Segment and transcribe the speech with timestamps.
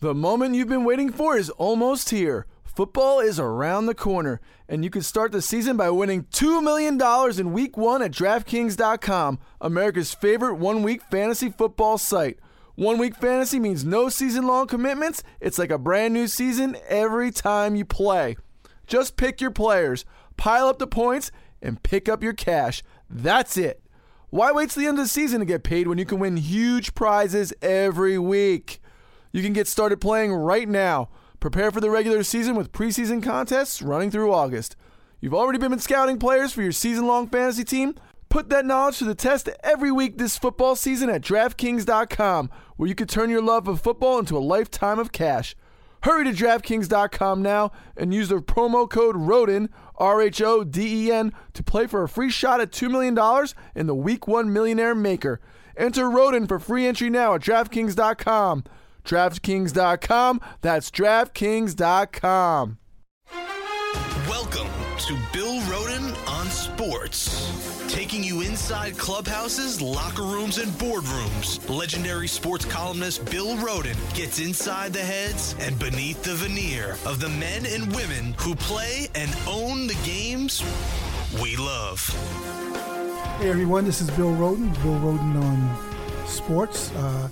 [0.00, 2.46] The moment you've been waiting for is almost here.
[2.62, 7.00] Football is around the corner, and you can start the season by winning $2 million
[7.40, 12.38] in week one at DraftKings.com, America's favorite one week fantasy football site.
[12.76, 15.24] One week fantasy means no season long commitments.
[15.40, 18.36] It's like a brand new season every time you play.
[18.86, 20.04] Just pick your players,
[20.36, 22.84] pile up the points, and pick up your cash.
[23.10, 23.82] That's it.
[24.30, 26.36] Why wait till the end of the season to get paid when you can win
[26.36, 28.80] huge prizes every week?
[29.32, 31.08] You can get started playing right now.
[31.40, 34.76] Prepare for the regular season with preseason contests running through August.
[35.20, 37.94] You've already been scouting players for your season long fantasy team?
[38.28, 42.94] Put that knowledge to the test every week this football season at DraftKings.com, where you
[42.94, 45.56] can turn your love of football into a lifetime of cash.
[46.02, 51.12] Hurry to DraftKings.com now and use the promo code RHODEN, R H O D E
[51.12, 53.18] N, to play for a free shot at $2 million
[53.74, 55.40] in the Week 1 Millionaire Maker.
[55.76, 58.64] Enter RHODEN for free entry now at DraftKings.com.
[59.08, 60.40] DraftKings.com.
[60.60, 62.78] That's DraftKings.com.
[64.28, 67.86] Welcome to Bill Rhoden on Sports.
[67.88, 71.66] Taking you inside clubhouses, locker rooms, and boardrooms.
[71.68, 77.30] Legendary sports columnist Bill Rhoden gets inside the heads and beneath the veneer of the
[77.30, 80.62] men and women who play and own the games
[81.42, 82.00] we love.
[83.38, 84.72] Hey everyone, this is Bill Rhoden.
[84.82, 86.90] Bill Roden on sports.
[86.92, 87.28] Uh,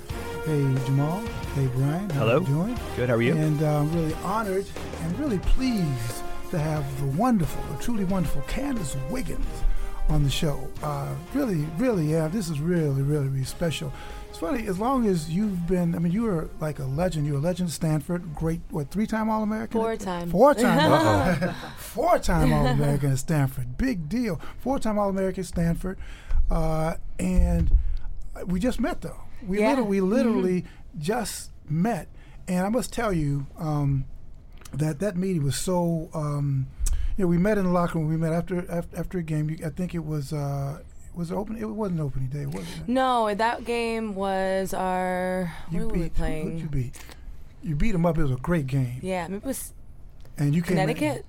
[0.46, 1.20] hey Jamal.
[1.54, 2.08] Hey Brian.
[2.10, 2.40] How Hello.
[2.40, 2.78] you doing?
[2.94, 3.08] Good.
[3.08, 3.36] How are you?
[3.36, 4.64] And uh, I'm really honored
[5.02, 9.44] and really pleased to have the wonderful, the truly wonderful Candice Wiggins
[10.08, 10.68] on the show.
[10.84, 12.28] Uh, really, really, yeah.
[12.28, 13.92] This is really, really, really special.
[14.28, 14.68] It's funny.
[14.68, 17.26] As long as you've been, I mean, you were like a legend.
[17.26, 18.32] You're a legend at Stanford.
[18.32, 19.80] Great, what, three-time All-American?
[19.80, 20.30] Four-time.
[20.30, 21.54] Four-time.
[21.78, 23.76] Four-time All-American at Stanford.
[23.76, 24.40] Big deal.
[24.58, 25.98] Four-time All-American at Stanford.
[26.48, 27.76] Uh, and
[28.46, 29.25] we just met though.
[29.46, 29.70] We Yeah.
[29.70, 30.64] literally, we literally
[30.98, 32.08] just met,
[32.48, 34.04] and I must tell you um,
[34.72, 36.08] that that meeting was so.
[36.14, 36.66] Um,
[37.16, 38.08] you know, we met in the locker room.
[38.08, 39.56] We met after after, after a game.
[39.64, 40.80] I think it was uh,
[41.14, 41.56] was it open.
[41.56, 42.86] It wasn't opening day, was it?
[42.88, 45.52] No, that game was our.
[45.70, 46.14] You what were we beat.
[46.14, 46.58] playing?
[46.58, 46.98] You beat?
[47.62, 48.18] You beat them up.
[48.18, 48.98] It was a great game.
[49.02, 49.72] Yeah, it was
[50.38, 51.24] And you Connecticut.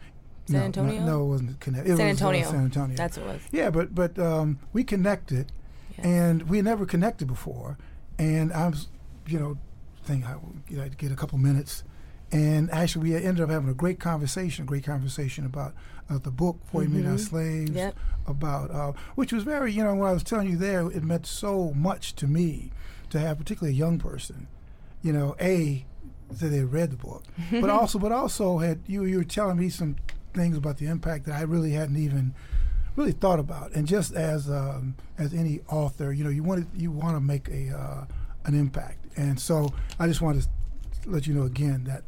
[0.45, 1.01] San no, no- Antonio?
[1.06, 1.94] No, it wasn't Connecticut.
[1.94, 2.51] It San was, uh, Antonio.
[2.51, 2.95] San Antonio.
[2.97, 3.41] That's what it was.
[3.51, 5.51] Yeah, but but um, we connected,
[5.97, 6.06] Yes.
[6.06, 7.78] and we never connected before.
[8.19, 8.88] And I was,
[9.28, 9.57] you know,
[10.03, 10.35] think I
[10.81, 11.83] I'd get a couple minutes,
[12.31, 15.73] and actually we ended up having a great conversation, a great conversation about
[16.09, 17.77] uh, the book Forty Million Slaves, Mm-hmm.
[17.77, 17.95] Yep.
[18.27, 21.25] about uh, which was very, you know, when I was telling you there, it meant
[21.27, 22.72] so much to me
[23.09, 24.47] to have particularly a young person,
[25.01, 25.85] you know, a
[26.29, 29.57] that they had read the book, but also but also had you you were telling
[29.57, 29.95] me some
[30.33, 32.33] things about the impact that I really hadn't even
[32.97, 33.74] really thought about.
[33.74, 37.22] And just as um, as any author, you know, you want to, you want to
[37.22, 38.06] make a uh,
[38.46, 39.06] an impact.
[39.16, 40.44] And so I just wanted
[41.03, 42.03] to let you know again that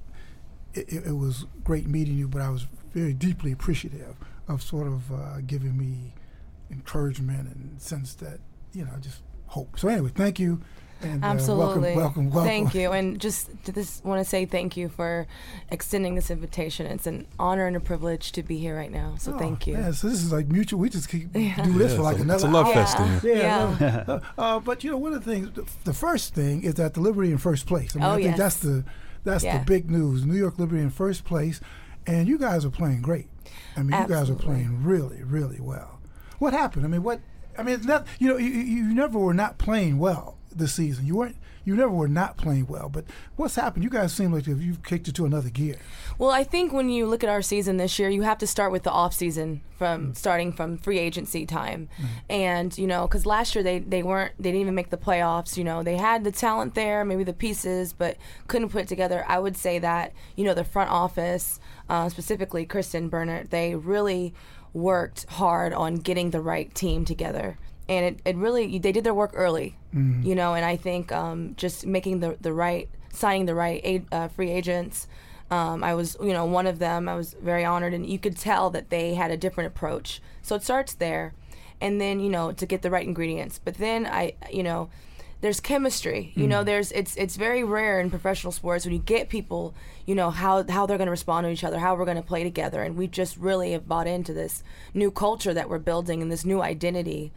[0.73, 4.15] it, it, it was great meeting you, but I was very deeply appreciative
[4.47, 6.13] of sort of uh, giving me
[6.71, 8.39] encouragement and sense that
[8.73, 9.79] you know just hope.
[9.79, 10.61] So anyway, thank you.
[11.01, 11.95] And, uh, Absolutely.
[11.95, 12.43] welcome, welcome, welcome.
[12.47, 12.91] Thank you.
[12.91, 15.27] And just to this want to say thank you for
[15.71, 16.85] extending this invitation.
[16.87, 19.15] It's an honor and a privilege to be here right now.
[19.17, 19.75] So Oh, thank you.
[19.75, 20.79] Yeah, so this is like mutual.
[20.79, 21.39] We just keep do
[21.77, 22.73] this for like it's a- another it's a love hour.
[22.73, 23.35] fest in here.
[23.37, 23.77] Yeah.
[23.79, 24.03] Yeah.
[24.07, 24.21] no.
[24.37, 26.99] uh, but you know, one of the things, the, the first thing is that the
[27.01, 27.95] Liberty in first place.
[27.95, 28.37] I mean, Oh, I think yes.
[28.37, 28.83] that's the
[29.23, 29.59] that's Yeah.
[29.59, 30.25] the big news.
[30.25, 31.61] New York Liberty in first place,
[32.07, 33.27] and you guys are playing great.
[33.77, 35.99] I mean, you guys are playing really, really well.
[36.39, 36.83] What happened?
[36.85, 37.21] I mean, what?
[37.57, 38.05] I mean, it's not.
[38.19, 41.05] You know, you, you you never were not playing well this season.
[41.05, 41.35] You weren't.
[41.65, 42.89] You never were not playing well.
[42.89, 43.05] But
[43.35, 43.83] what's happened?
[43.83, 45.75] You guys seem like you've kicked it to another gear.
[46.17, 48.71] Well, I think when you look at our season this year, you have to start
[48.71, 51.87] with the off season from starting from free agency time,
[52.29, 55.57] and you know, because last year they they weren't they didn't even make the playoffs.
[55.57, 58.17] You know, they had the talent there, maybe the pieces, but
[58.47, 59.23] couldn't put it together.
[59.27, 64.33] I would say that you know the front office, uh, specifically Kristin Bernert, they really
[64.73, 67.57] worked hard on getting the right team together.
[67.89, 69.75] And it, it really, they did their work early,
[70.23, 74.05] you know, and I think um, just making the, the right, signing the right aid,
[74.11, 75.07] uh, free agents,
[75.51, 77.09] um, I was, you know, one of them.
[77.09, 80.21] I was very honored, and you could tell that they had a different approach.
[80.43, 81.33] So it starts there,
[81.81, 83.59] and then you know to get the right ingredients.
[83.63, 84.89] But then I, you know,
[85.41, 86.31] there's chemistry.
[86.35, 89.73] You know, there's it's it's very rare in professional sports when you get people,
[90.05, 92.21] you know, how how they're going to respond to each other, how we're going to
[92.21, 94.63] play together, and we just really have bought into this
[94.93, 97.31] new culture that we're building and this new identity.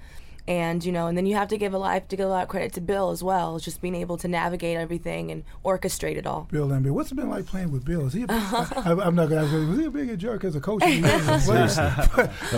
[0.48, 2.42] And you know, and then you have to give a lot to give a lot
[2.42, 6.26] of credit to Bill as well, just being able to navigate everything and orchestrate it
[6.26, 6.48] all.
[6.50, 8.06] Bill Laimbeer, what's it been like playing with Bill?
[8.06, 8.22] Is he?
[8.22, 9.68] A, I, I'm not going to ask.
[9.68, 10.82] Was he a big jerk as a coach?
[11.42, 11.84] Seriously,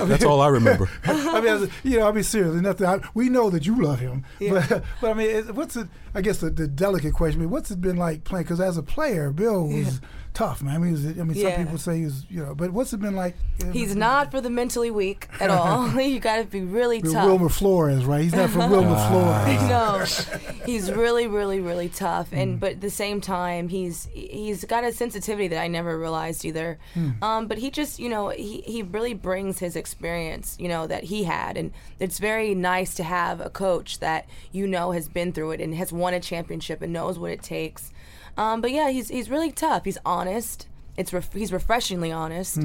[0.06, 0.88] That's all I remember.
[1.04, 2.86] I mean, you know, I mean, seriously, nothing.
[2.86, 4.66] I, we know that you love him, Yeah.
[4.68, 5.88] but but I mean, it, what's it?
[6.14, 7.40] I guess the, the delicate question.
[7.40, 8.44] I mean, what's it been like playing?
[8.44, 10.00] Because as a player, Bill was
[10.32, 10.74] tough, man.
[10.74, 11.54] I mean, was, I mean, Yeah.
[11.56, 13.36] some people say he was, you know, but what's it been like?
[13.72, 15.88] He's not for the mentally weak at all.
[16.00, 17.24] you got to be really with tough.
[17.26, 18.22] Wilmer Flores, right?
[18.22, 20.28] He's not from Wilmer Flores.
[20.28, 22.38] no, he's really, really, really tough, Mm.
[22.42, 26.44] and but at the same time, he's he's got a sensitivity that I never realized
[26.44, 26.78] either.
[26.94, 27.22] Mm.
[27.22, 31.04] Um, but he just, you know, he he really brings his experience, you know, that
[31.04, 35.32] he had, and it's very nice to have a coach that you know has been
[35.32, 37.90] through it and has won a championship and knows what it takes.
[38.36, 39.84] Um, but yeah, he's he's really tough.
[39.84, 40.68] He's honest.
[40.96, 42.58] It's ref- he's refreshingly honest.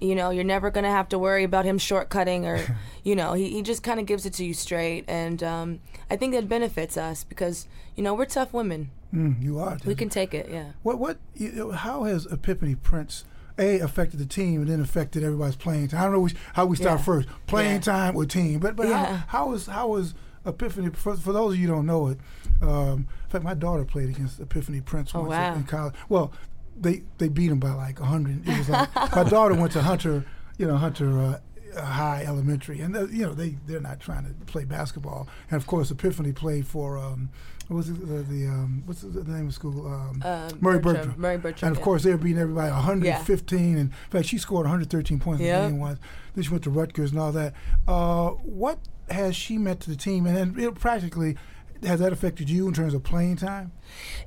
[0.00, 3.48] You know, you're never gonna have to worry about him shortcutting or, you know, he,
[3.50, 5.80] he just kind of gives it to you straight, and um,
[6.10, 7.66] I think that benefits us because
[7.96, 8.90] you know we're tough women.
[9.14, 9.78] Mm, you are.
[9.84, 10.48] We can take it.
[10.50, 10.72] Yeah.
[10.82, 11.18] What what?
[11.34, 13.24] You how has Epiphany Prince
[13.58, 16.00] a affected the team and then affected everybody's playing time?
[16.00, 17.04] I don't know which, how we start Yeah.
[17.04, 17.80] first, playing Yeah.
[17.80, 18.60] time or team.
[18.60, 19.16] But but Yeah.
[19.16, 20.14] how how is how is
[20.46, 20.90] Epiphany?
[20.90, 22.18] For, for those of you who don't know it,
[22.62, 25.54] um, in fact, my daughter played against Epiphany Prince Oh, once wow.
[25.54, 25.94] in college.
[26.08, 26.32] Well,
[26.80, 28.48] they they beat him by like hundred.
[28.48, 30.24] It was like my daughter went to Hunter,
[30.58, 31.20] you know Hunter.
[31.20, 31.38] Uh,
[31.76, 35.28] High Elementary, and uh, you know they they're not trying to play basketball.
[35.52, 37.30] And of course, Epiphany played for um,
[37.68, 37.94] what was the,
[38.24, 39.86] the um, what's the name of school?
[39.86, 41.16] Um, Uh, Murry Bergtraum- Bergtraum.
[41.16, 41.84] Murry Bergtraum, And of yeah.
[41.84, 43.60] course, they were beating everybody 115.
[43.60, 45.62] And in fact, she scored 113 points in Yep.
[45.62, 46.00] the game once.
[46.34, 47.54] Then she went to Rutgers and all that.
[47.86, 50.26] Uh, what has she meant to the team?
[50.26, 51.36] And then it, practically,
[51.84, 53.70] has that affected you in terms of playing time?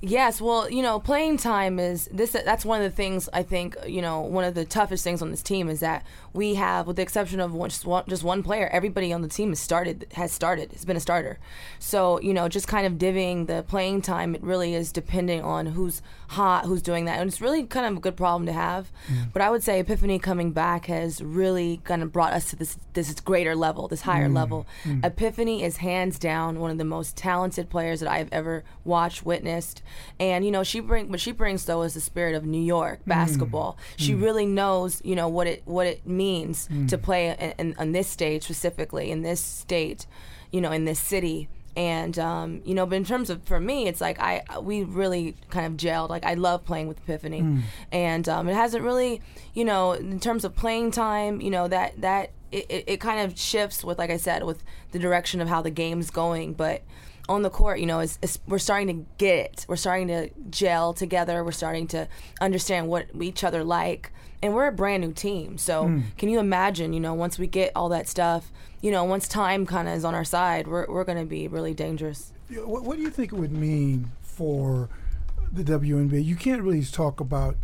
[0.02, 2.32] Yes, well, you know, playing time is this.
[2.32, 3.76] That's one of the things I think.
[3.86, 6.96] You know, one of the toughest things on this team is that we have, with
[6.96, 10.08] the exception of one, just one, just one player, everybody on the team has started.
[10.14, 10.72] Has started.
[10.72, 11.40] Has been a starter.
[11.80, 14.36] So you know, just kind of divvying the playing time.
[14.36, 17.98] It really is depending on who's hot, who's doing that, and it's really kind of
[17.98, 18.92] a good problem to have.
[19.32, 22.78] But I would say Epiphany coming back has really kind of brought us to this
[22.94, 24.36] this greater level, this higher mm.
[24.36, 24.66] level.
[24.84, 25.06] Mm.
[25.06, 29.53] Epiphany is hands down one of the most talented players that I've ever watched, witnessed,
[30.20, 33.00] and you know she bring what she brings though is the spirit of New York
[33.06, 33.78] basketball.
[33.98, 37.92] She really knows you know what it what it means to play in, in, on
[37.92, 40.06] this stage specifically in this state,
[40.52, 41.48] you know, in this city.
[41.76, 45.36] And um, you know, but in terms of for me, it's like I we really
[45.50, 46.10] kind of gelled.
[46.10, 47.42] Like I love playing with Epiphany,
[47.92, 49.22] and um, it hasn't really,
[49.56, 53.20] you know, in terms of playing time, you know that that it, it, it kind
[53.22, 56.54] of shifts with, like I said, with the direction of how the game's going.
[56.54, 56.84] But
[57.30, 59.66] on the court, you know, it's, it's, we're starting to get it.
[59.68, 61.44] We're starting to gel together.
[61.44, 62.08] We're starting to
[62.42, 64.12] understand what each other like,
[64.42, 65.58] and we're a brand new team.
[65.58, 66.02] So hmm.
[66.18, 69.66] can you imagine, you know, once we get all that stuff, you know, once time
[69.66, 72.34] kind of is on our side, we're we're going to be really dangerous.
[72.50, 74.90] What, what do you think it would mean for
[75.52, 76.24] the WNBA?
[76.24, 77.56] You can't really talk about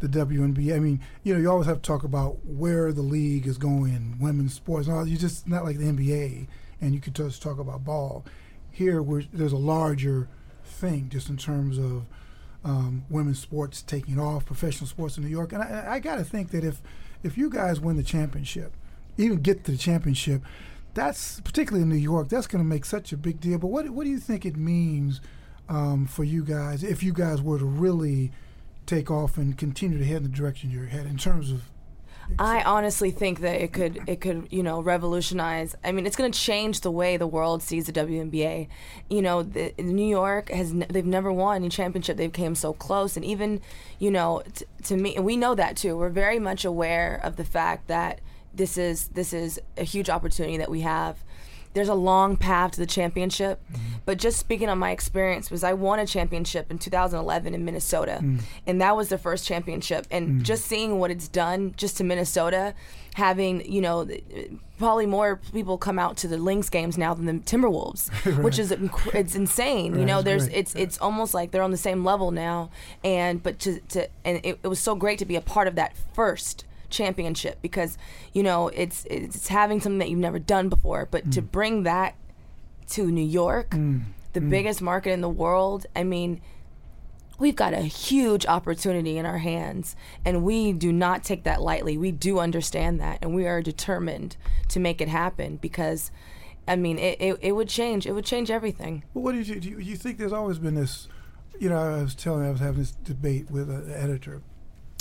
[0.00, 0.74] the WNBA.
[0.74, 4.18] I mean, you know, you always have to talk about where the league is going,
[4.20, 4.88] women's sports.
[4.88, 5.06] And all.
[5.06, 6.46] You just not like the NBA,
[6.80, 8.24] and you could just talk about ball.
[8.76, 9.02] Here,
[9.32, 10.28] there's a larger
[10.62, 12.04] thing just in terms of
[12.62, 15.54] um, women's sports taking off, professional sports in New York.
[15.54, 16.82] And I, I got to think that if
[17.22, 18.74] if you guys win the championship,
[19.16, 20.42] even get to the championship,
[20.92, 22.28] that's particularly in New York.
[22.28, 23.58] That's going to make such a big deal.
[23.58, 25.22] But what what do you think it means
[25.70, 28.30] um, for you guys if you guys were to really
[28.84, 31.62] take off and continue to head in the direction you're headed in terms of?
[32.38, 35.74] I honestly think that it could it could you know revolutionize.
[35.84, 38.68] I mean, it's going to change the way the world sees the WNBA.
[39.08, 42.16] You know, the, New York has n- they've never won any championship.
[42.16, 43.60] They've came so close, and even
[43.98, 45.96] you know t- to me, and we know that too.
[45.96, 48.20] We're very much aware of the fact that
[48.52, 51.22] this is this is a huge opportunity that we have.
[51.76, 53.60] There's a long path to the championship,
[54.06, 58.20] but just speaking on my experience, was I won a championship in 2011 in Minnesota,
[58.22, 58.40] mm.
[58.66, 60.06] and that was the first championship.
[60.10, 60.42] And mm.
[60.42, 62.72] just seeing what it's done just to Minnesota,
[63.12, 64.08] having you know
[64.78, 68.08] probably more people come out to the Lynx games now than the Timberwolves,
[68.42, 68.72] which is
[69.12, 69.98] it's insane.
[69.98, 70.56] you know, there's great.
[70.56, 72.70] it's it's almost like they're on the same level now,
[73.04, 75.74] and but to to and it, it was so great to be a part of
[75.74, 77.98] that first championship because
[78.32, 81.50] you know it's it's having something that you've never done before but to mm.
[81.50, 82.14] bring that
[82.88, 84.02] to New York mm.
[84.32, 84.50] the mm.
[84.50, 86.40] biggest market in the world I mean
[87.38, 91.98] we've got a huge opportunity in our hands and we do not take that lightly
[91.98, 94.36] we do understand that and we are determined
[94.68, 96.10] to make it happen because
[96.66, 99.60] I mean it, it, it would change it would change everything Well, what do you,
[99.60, 100.18] do you you think?
[100.18, 101.08] There's always been this.
[101.58, 104.42] You know, I was telling, I was having this debate with an editor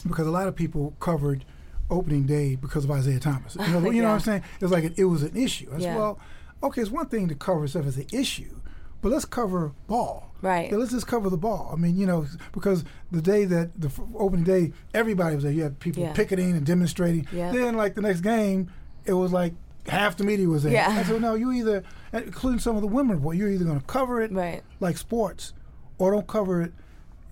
[0.07, 1.45] because a lot of people covered
[1.89, 3.55] opening day because of Isaiah Thomas.
[3.55, 4.43] You know, you know what I'm saying?
[4.59, 5.67] It was like it, it was an issue.
[5.69, 5.95] I said, Yeah.
[5.97, 6.19] well,
[6.63, 8.59] okay, it's one thing to cover stuff as an issue,
[9.01, 10.31] but let's cover ball.
[10.41, 10.69] Right.
[10.71, 11.69] Yeah, let's just cover the ball.
[11.73, 15.51] I mean, you know, because the day that the f- opening day, everybody was there.
[15.53, 16.13] You had people Yeah.
[16.13, 17.27] picketing and demonstrating.
[17.31, 17.51] Yeah.
[17.51, 18.69] Then, like the next game,
[19.05, 19.53] it was like
[19.87, 20.73] half the media was there.
[20.73, 20.89] Yeah.
[20.89, 23.85] I said, no, you either, including some of the women, boy, you're either going to
[23.85, 24.61] cover it Right.
[24.79, 25.53] like sports,
[25.97, 26.73] or don't cover it,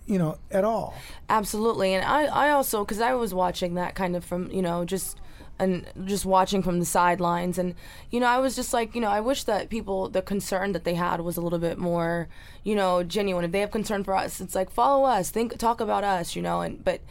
[0.05, 0.95] you know, at all.
[1.29, 4.85] Absolutely, and I, I also because I was watching that kind of from you know
[4.85, 5.19] just
[5.59, 7.75] and just watching from the sidelines, and
[8.11, 10.83] you know I was just like you know I wish that people the concern that
[10.83, 12.27] they had was a little bit more
[12.63, 13.45] you know genuine.
[13.45, 16.41] If they have concern for us, it's like follow us, think, talk about us, you
[16.41, 17.01] know, and but.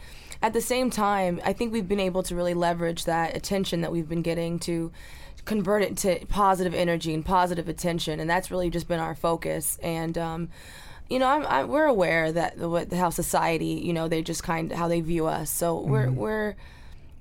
[0.41, 3.93] At the same time, I think we've been able to really leverage that attention that
[3.93, 4.91] we've been getting to
[5.45, 9.77] convert it to positive energy and positive attention, and that's really just been our focus.
[9.81, 10.49] And um,
[11.09, 14.43] you know, I'm, I, we're aware that the, what how society, you know, they just
[14.43, 15.49] kind of how they view us.
[15.49, 16.15] So we're mm-hmm.
[16.15, 16.55] we're,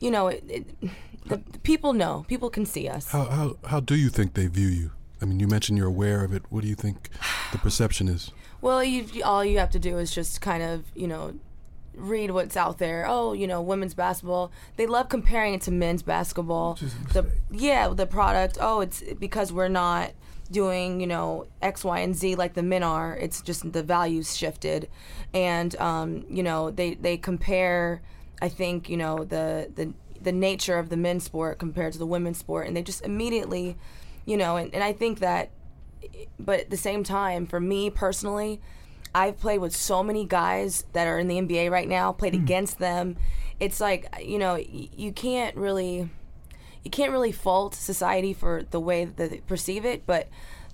[0.01, 0.91] you know, it, it,
[1.27, 3.11] the, the people know, people can see us.
[3.11, 4.91] How, how how do you think they view you?
[5.21, 6.43] I mean, you mentioned you're aware of it.
[6.51, 7.09] What do you think
[7.53, 8.31] the perception is?
[8.61, 11.35] Well, you all you have to do is just kind of, you know,
[11.95, 13.05] read what's out there.
[13.09, 14.51] Oh, you know, women's basketball.
[14.77, 16.79] They love comparing it to men's basketball.
[17.13, 18.59] The yeah, the product.
[18.61, 20.13] Oh, it's because we're not
[20.53, 23.17] doing you know X, Y, and Z like the men are.
[23.17, 24.89] It's just the values shifted,
[25.35, 28.03] and um, you know they they compare.
[28.41, 32.07] I think you know the the the nature of the men's sport compared to the
[32.07, 33.77] women's sport, and they just immediately,
[34.25, 35.51] you know, and, and I think that
[36.39, 38.61] but at the same time, for me personally,
[39.15, 42.79] I've played with so many guys that are in the NBA right now, played against
[42.79, 43.17] them.
[43.61, 46.09] It's like, you know, y- you can't really
[46.85, 50.29] you can't really fault society for the way that they perceive it, but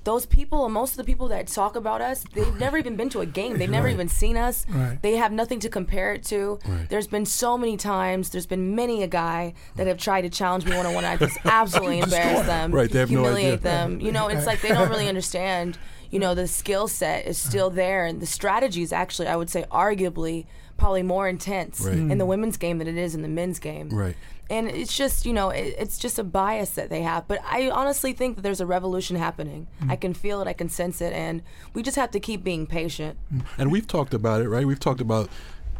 [0.04, 3.20] those people, most of the people that talk about us, they've never even been to
[3.20, 3.58] a game.
[3.58, 3.92] They've never Right.
[3.94, 4.64] even seen us.
[4.70, 4.96] Right.
[5.02, 6.58] They have nothing to compare it to.
[6.66, 6.88] Right.
[6.88, 10.64] There's been so many times, there's been many a guy that have tried to challenge
[10.64, 11.04] me one on one.
[11.04, 13.58] I just absolutely embarrass them, Right, they have humiliate idea.
[13.58, 14.00] them.
[14.00, 15.76] You know, it's like they don't really understand.
[16.10, 19.66] You know, the skill set is still there, and the strategies, actually, I would say,
[19.70, 20.46] arguably
[20.78, 21.94] probably more intense Right.
[21.94, 22.28] in the mm.
[22.28, 24.16] women's game than it is in the men's game Right.
[24.48, 27.68] and it's just you know it, it's just a bias that they have but i
[27.68, 29.90] honestly think that there's a revolution happening mm.
[29.90, 31.42] i can feel it i can sense it and
[31.74, 33.42] we just have to keep being patient mm.
[33.58, 34.64] And we've talked about it, right?
[34.66, 35.28] We've talked about,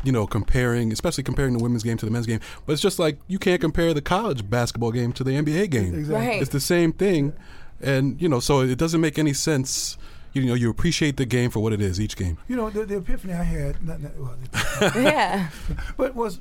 [0.02, 2.40] you know, comparing, especially comparing the women's game to the men's game.
[2.67, 5.95] But it's just like you can't compare the college basketball game to the NBA game.
[5.95, 6.26] Exactly.
[6.26, 6.43] Right.
[6.43, 7.35] It's the same thing.
[7.81, 9.97] And, you know, so it doesn't make any sense.
[10.42, 12.38] You know, you appreciate the game for what it is, each game.
[12.49, 14.37] You know, the, the epiphany I had, not, not, well,
[14.97, 15.49] yeah
[15.97, 16.40] but was,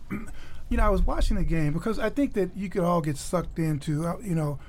[0.69, 3.17] you know, I was watching the game because I think that you could all get
[3.17, 4.59] sucked into, uh, you know,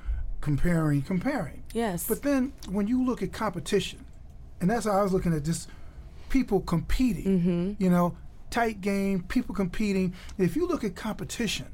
[0.40, 1.62] comparing, comparing.
[1.72, 4.04] yes But then when you look at competition,
[4.60, 5.68] and that's how I was looking at just
[6.28, 7.82] people competing, Mm-hmm.
[7.82, 8.16] you know,
[8.50, 10.14] tight game, people competing.
[10.38, 11.66] If you look at competition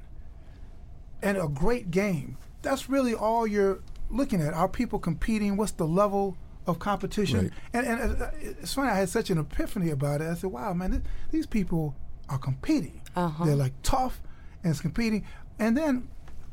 [1.23, 3.81] and a great game, that's really all you're
[4.11, 4.55] looking at.
[4.55, 5.57] Are people competing?
[5.57, 7.53] What's the level of competition?
[7.73, 7.85] Right.
[7.87, 10.29] And, and uh, it's funny, I had such an epiphany about it.
[10.29, 11.95] I said, wow, man, th- these people
[12.29, 13.03] are competing.
[13.17, 13.45] Uh-huh.
[13.45, 14.21] They're like tough
[14.63, 15.25] and it's competing.
[15.59, 16.09] And then,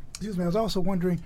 [0.09, 1.21] excuse me, I was also wondering,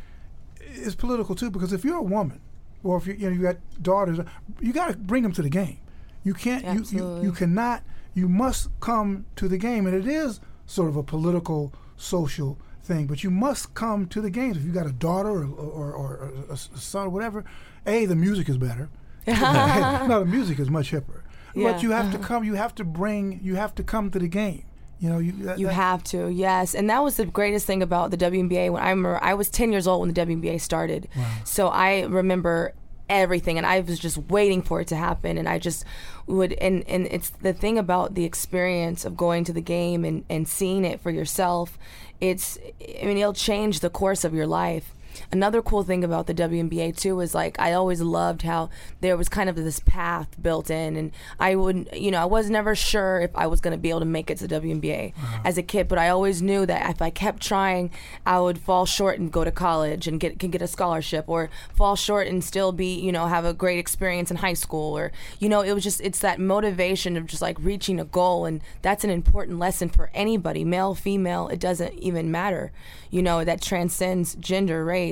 [0.60, 2.42] it's political too because if you're a woman
[2.84, 4.20] or if you you know you got daughters,
[4.60, 5.80] you got to bring them to the game.
[6.24, 6.64] You can't.
[6.64, 7.24] You, you Absolutely.
[7.24, 7.84] you cannot.
[8.14, 13.08] You must come to the game, and it is sort of a political, social thing.
[13.08, 14.58] But you must come to the games.
[14.58, 17.44] If you got a daughter or or, or a, a son or whatever,
[17.86, 18.90] a the music is better.
[19.28, 21.22] no, the music is much hipper.
[21.54, 21.72] Yeah.
[21.72, 22.28] But you have to uh-huh.
[22.28, 22.44] come.
[22.44, 23.40] You have to bring.
[23.42, 24.66] You have to come to the game.
[25.00, 25.20] You know.
[25.20, 28.18] You that, You that- have to, yes, and that was the greatest thing about the
[28.18, 28.72] WNBA.
[28.72, 31.10] When I remember, I was 10 years old when the WNBA started,
[31.44, 32.74] so I remember
[33.10, 35.38] everything, and I was just waiting for it to happen.
[35.38, 35.86] And I just
[36.28, 40.24] would, and and it's the thing about the experience of going to the game and
[40.30, 41.78] and seeing it for yourself.
[42.22, 44.94] It's, I mean, it'll change the course of your life.
[45.32, 48.70] Another cool thing about the WNBA too is like I always loved how
[49.02, 52.50] there was kind of this path built in, and I would, you know, I was
[52.50, 55.42] never sure if I was going to be able to make it to WNBA uh-huh.
[55.46, 57.92] as a kid, but I always knew that if I kept trying,
[58.26, 61.50] I would fall short and go to college and get can get a scholarship, or
[61.74, 65.12] fall short and still be, you know, have a great experience in high school, or
[65.40, 68.62] you know, it was just it's that motivation of just like reaching a goal, and
[68.82, 72.72] that's an important lesson for anybody, male, female, it doesn't even matter,
[73.10, 75.05] you know, that transcends gender, race,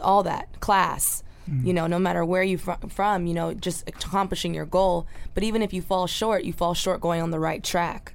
[0.00, 1.22] all that, class.
[1.64, 5.06] You know, no matter where you fr- from, you know, just accomplishing your goal.
[5.34, 8.14] But even if you fall short, you fall short going on the right track.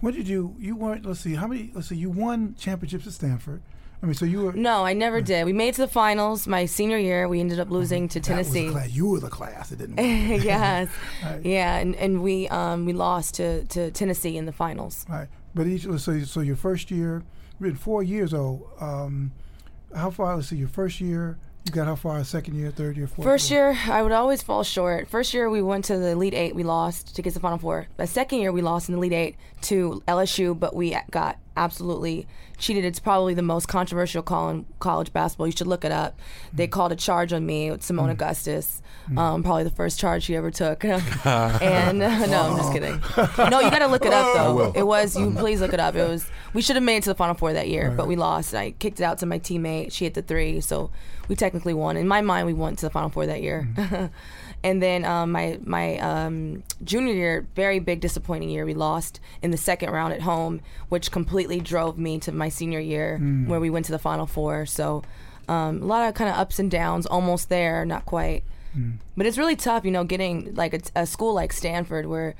[0.00, 0.56] What did you?
[0.58, 1.04] You weren't.
[1.06, 1.34] Let's see.
[1.34, 1.70] How many?
[1.74, 1.96] Let's see.
[1.96, 3.62] You won championships at Stanford.
[4.02, 4.52] I mean, so you were.
[4.54, 5.44] No, I never did.
[5.44, 7.28] We made it to the finals my senior year.
[7.28, 8.72] We ended up losing to Tennessee.
[8.88, 9.98] You were the class It didn't.
[10.42, 10.88] yes,
[11.22, 11.44] Right.
[11.44, 15.04] yeah, and, and we um, we lost to, to Tennessee in the finals.
[15.08, 15.28] Right.
[15.54, 17.22] But each so so your first year,
[17.60, 18.68] been four years old.
[18.80, 19.32] Um,
[19.94, 20.36] how far?
[20.36, 20.56] Let's see.
[20.56, 22.22] Your first year, You got how far?
[22.24, 25.08] Second year, third year, fourth First year, I would always fall short.
[25.08, 26.54] First year, we went to the Elite Eight.
[26.54, 27.86] We lost to get to the Final Four.
[27.96, 32.26] The second year, we lost in the Elite Eight to LSU, but we got absolutely
[32.58, 32.84] cheated.
[32.84, 35.46] It's probably the most controversial call in college basketball.
[35.46, 36.18] You should look it up.
[36.52, 38.12] They called a charge on me with Seimone mm.
[38.12, 38.82] Augustus.
[39.10, 39.18] Mm.
[39.18, 40.84] Um, probably the first charge she ever took.
[41.24, 43.00] and uh, no, I'm just kidding.
[43.50, 44.72] No, you got to look it up though.
[44.74, 45.30] It was you.
[45.32, 45.94] Please look it up.
[45.94, 46.26] It was.
[46.52, 48.54] We should have made it to the Final Four that year, but we lost.
[48.54, 49.92] I kicked it out to my teammate.
[49.92, 50.90] She hit the three, so
[51.28, 51.96] we technically won.
[51.96, 53.68] In my mind, we went to the Final Four that year.
[53.74, 54.10] Mm.
[54.64, 58.64] And then um, my my um, junior year, very big disappointing year.
[58.64, 62.80] We lost in the second round at home, which completely drove me to my senior
[62.80, 64.64] year, where we went to the Final Four.
[64.64, 65.04] So
[65.48, 67.04] um, a lot of kind of ups and downs.
[67.04, 68.42] Almost there, not quite.
[69.16, 72.34] But it's really tough, you know, getting like a, a school like Stanford where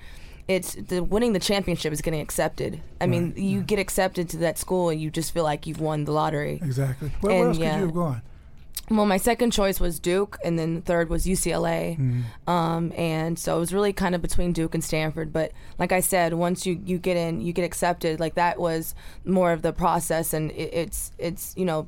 [0.48, 2.80] it's the winning the championship is getting accepted.
[3.00, 5.80] I mean, Right, you get accepted to that school and you just feel like you've
[5.80, 6.58] won the lottery.
[6.62, 7.10] Exactly.
[7.20, 7.74] Where, where else yeah.
[7.74, 8.22] could you have gone?
[8.90, 11.98] Well, my second choice was Duke, and then third was UCLA.
[12.46, 15.32] Um, and so it was really kind of between Duke and Stanford.
[15.32, 18.20] But like I said, once you, you get in, you get accepted.
[18.20, 21.86] Like that was more of the process, and it, it's it's you know.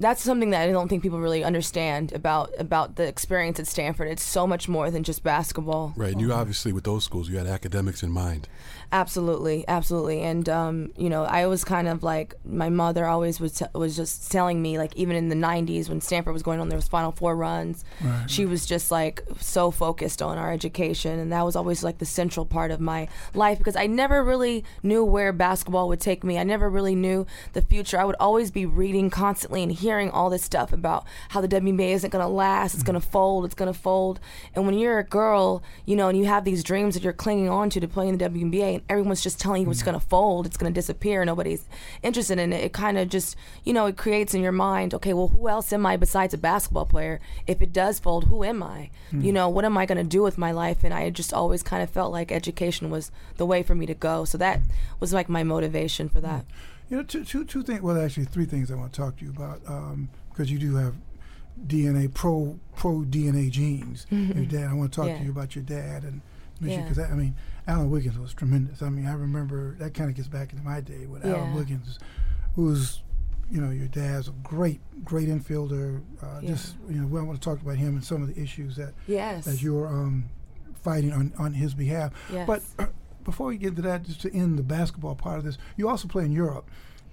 [0.00, 4.08] That's something that I don't think people really understand about about the experience at Stanford.
[4.08, 5.92] It's so much more than just basketball.
[5.94, 8.48] Right, and you obviously with those schools, you had academics in mind.
[8.92, 13.52] Absolutely, absolutely, and um, you know, I was kind of like my mother always was
[13.52, 16.68] t- was just telling me like even in the '90s when Stanford was going on
[16.70, 21.30] those Final Four runs, Right, she was just like so focused on our education, and
[21.30, 25.04] that was always like the central part of my life because I never really knew
[25.04, 26.36] where basketball would take me.
[26.36, 28.00] I never really knew the future.
[28.00, 31.90] I would always be reading constantly and hearing all this stuff about how the WNBA
[31.92, 34.18] isn't going to last, it's going to fold, it's going to fold,
[34.56, 37.48] and when you're a girl, you know, and you have these dreams that you're clinging
[37.48, 40.04] on to to play in the WNBA, and everyone's just telling you it's going to
[40.06, 41.64] fold, it's going to disappear, nobody's
[42.02, 42.64] interested in it.
[42.64, 45.72] It kind of just, you know, it creates in your mind, okay, well, who else
[45.72, 47.20] am I besides a basketball player?
[47.46, 48.90] If it does fold, who am I?
[49.10, 49.20] Hmm.
[49.22, 50.84] You know, what am I going to do with my life?
[50.84, 53.94] And I just always kind of felt like education was the way for me to
[53.94, 54.24] go.
[54.24, 54.60] So that
[55.00, 56.44] was like my motivation for that.
[56.88, 57.82] You know, two, two, two things.
[57.82, 60.74] Well, actually, three things I want to talk to you about um, because you do
[60.76, 60.94] have
[61.66, 64.06] DNA pro pro DNA genes.
[64.10, 64.38] Mm-hmm.
[64.38, 64.70] Your dad.
[64.70, 65.18] I want to talk Yeah.
[65.18, 66.20] to you about your dad and
[66.60, 66.82] Yeah.
[66.82, 67.34] because I mean,
[67.66, 68.82] Alan Wiggins was tremendous.
[68.82, 71.98] I mean, I remember that kind of gets back into my day with Alan Wiggins,
[72.56, 73.02] who's
[73.50, 76.00] you know your dad's a great great infielder.
[76.22, 76.50] Uh, Yeah.
[76.50, 78.94] Just you know, we want to talk about him and some of the issues that
[79.06, 79.44] Yes.
[79.44, 80.28] that you're um,
[80.82, 82.12] fighting on on his behalf.
[82.32, 82.46] Yes.
[82.46, 82.86] But uh,
[83.24, 86.08] before we get to that, just to end the basketball part of this, you also
[86.08, 86.68] play in Europe,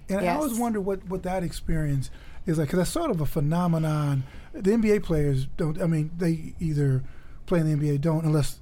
[0.08, 2.10] and I always wonder what what that experience
[2.46, 4.22] is like because that's sort of a phenomenon.
[4.54, 5.80] The NBA players don't.
[5.80, 7.04] I mean, they either
[7.46, 8.60] play in the NBA, don't unless.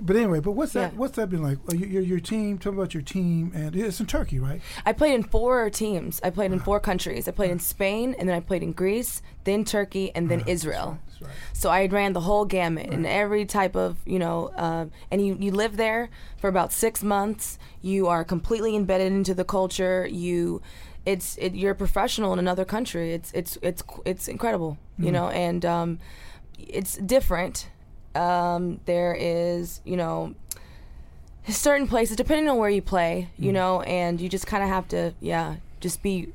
[0.00, 0.92] But anyway, but what's that?
[0.92, 0.98] Yeah.
[0.98, 1.58] What's that been like?
[1.70, 2.58] Uh, your, your your team.
[2.58, 4.60] Tell me about your team, and it's in Turkey, right?
[4.84, 6.20] I played in four teams.
[6.22, 7.28] I played in four countries.
[7.28, 10.98] I played in Spain, and then I played in Greece, then Turkey, and then Israel.
[11.06, 11.30] That's right.
[11.52, 15.36] So I ran the whole gamut in every type of, you know, uh, and you,
[15.38, 17.58] you live there for about six months.
[17.80, 20.08] You are completely embedded into the culture.
[20.10, 20.60] You,
[21.06, 23.12] it's it, you're a professional in another country.
[23.12, 25.98] It's it's it's it's incredible, you know, and um,
[26.58, 27.68] it's different.
[28.14, 30.34] Um, there is, you know,
[31.48, 34.88] certain places depending on where you play, you know, and you just kind of have
[34.88, 36.28] to, yeah, just be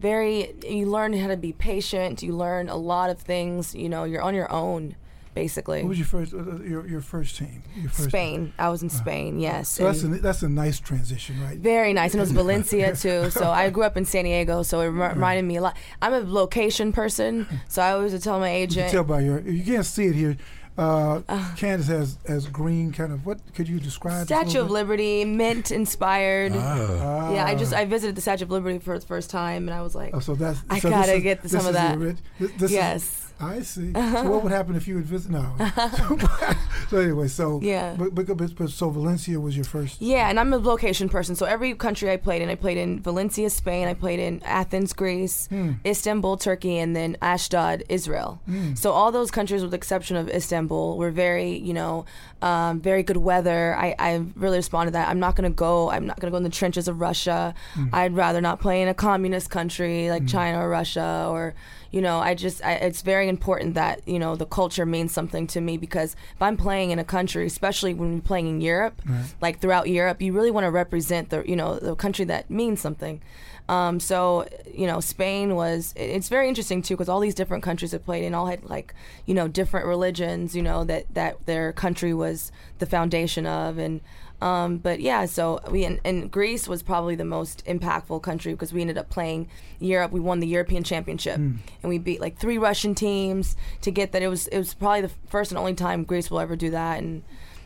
[0.00, 4.04] very you learn how to be patient you learn a lot of things you know
[4.04, 4.94] you're on your own
[5.34, 5.82] basically.
[5.82, 7.62] What was your first uh, uh, your your first team?
[7.76, 8.52] Your first spain.
[8.60, 11.58] i was in spain yes So that's a that's a nice transition, right?
[11.58, 14.80] very nice and it was valencia too so i grew up in san diego so
[14.82, 15.76] it rem- reminded me a lot.
[16.00, 19.40] I'm a location person so i always would tell my You agent tell by your
[19.40, 20.36] you can't see it here.
[20.78, 21.20] Uh,
[21.56, 24.28] Candice has has green kind of what could you describe?
[24.28, 26.52] this a statue of liberty mint inspired.
[26.54, 29.74] Ah, yeah i just i visited the statue of liberty for the first time and
[29.74, 31.72] i was like Oh, so that's I so gotta is- get this some of is
[31.74, 31.96] that.
[31.98, 33.92] orig- this, this is- yes I see.
[33.92, 35.30] So what would happen if you would visit?
[35.30, 35.54] No.
[36.90, 37.94] so anyway, so Yeah.
[37.96, 40.00] But, but, but, so Valencia was your first.
[40.00, 41.36] Yeah, and I'm a location person.
[41.36, 43.86] So every country I played in, I played in Valencia, Spain.
[43.86, 45.72] I played in Athens, Greece, Hmm.
[45.86, 48.40] Istanbul, Turkey, and then Ashdod, Israel.
[48.46, 48.74] Hmm.
[48.74, 52.06] So all those countries, with the exception of Istanbul, were very, you know,
[52.42, 53.76] um, very good weather.
[53.76, 55.08] I, I really responded to that.
[55.08, 55.90] I'm not going to go.
[55.90, 57.54] I'm not going to go in the trenches of Russia.
[57.74, 57.86] Hmm.
[57.92, 61.54] I'd rather not play in a communist country like China or Russia or.
[61.90, 65.46] You know, I just, I, it's very important that, you know, the culture means something
[65.48, 69.00] to me because if I'm playing in a country, especially when we're playing in Europe,
[69.40, 72.80] like throughout Europe, you really want to represent the, you know, the country that means
[72.80, 73.22] something.
[73.70, 77.92] Um, so, you know, Spain was, it's very interesting too because all these different countries
[77.92, 78.94] have played in all had like,
[79.26, 83.78] you know, different religions, you know, that, that their country was the foundation of.
[83.78, 84.00] And,
[84.40, 88.72] Um, but yeah, so we and, and Greece was probably the most impactful country because
[88.72, 89.48] we ended up playing
[89.80, 90.12] Europe.
[90.12, 94.22] We won the European Championship, and we beat like three Russian teams to get that.
[94.22, 96.98] It was it was probably the first and only time Greece will ever do that.
[97.00, 97.24] And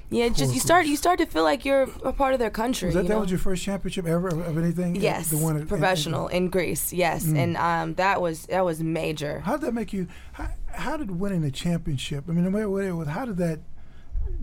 [0.09, 2.51] yeah, it just you start you start to feel like you're a part of their
[2.51, 2.87] country.
[2.87, 3.21] Was that, you that know?
[3.21, 4.97] was your first championship ever of, of anything?
[4.97, 6.93] Yes, the one at- professional in Greece.
[6.93, 9.41] Yes, and um, that was that was major.
[9.41, 10.09] How did that make you?
[10.33, 12.25] How, how did winning the championship?
[12.29, 13.61] I mean, no matter what it was, how did that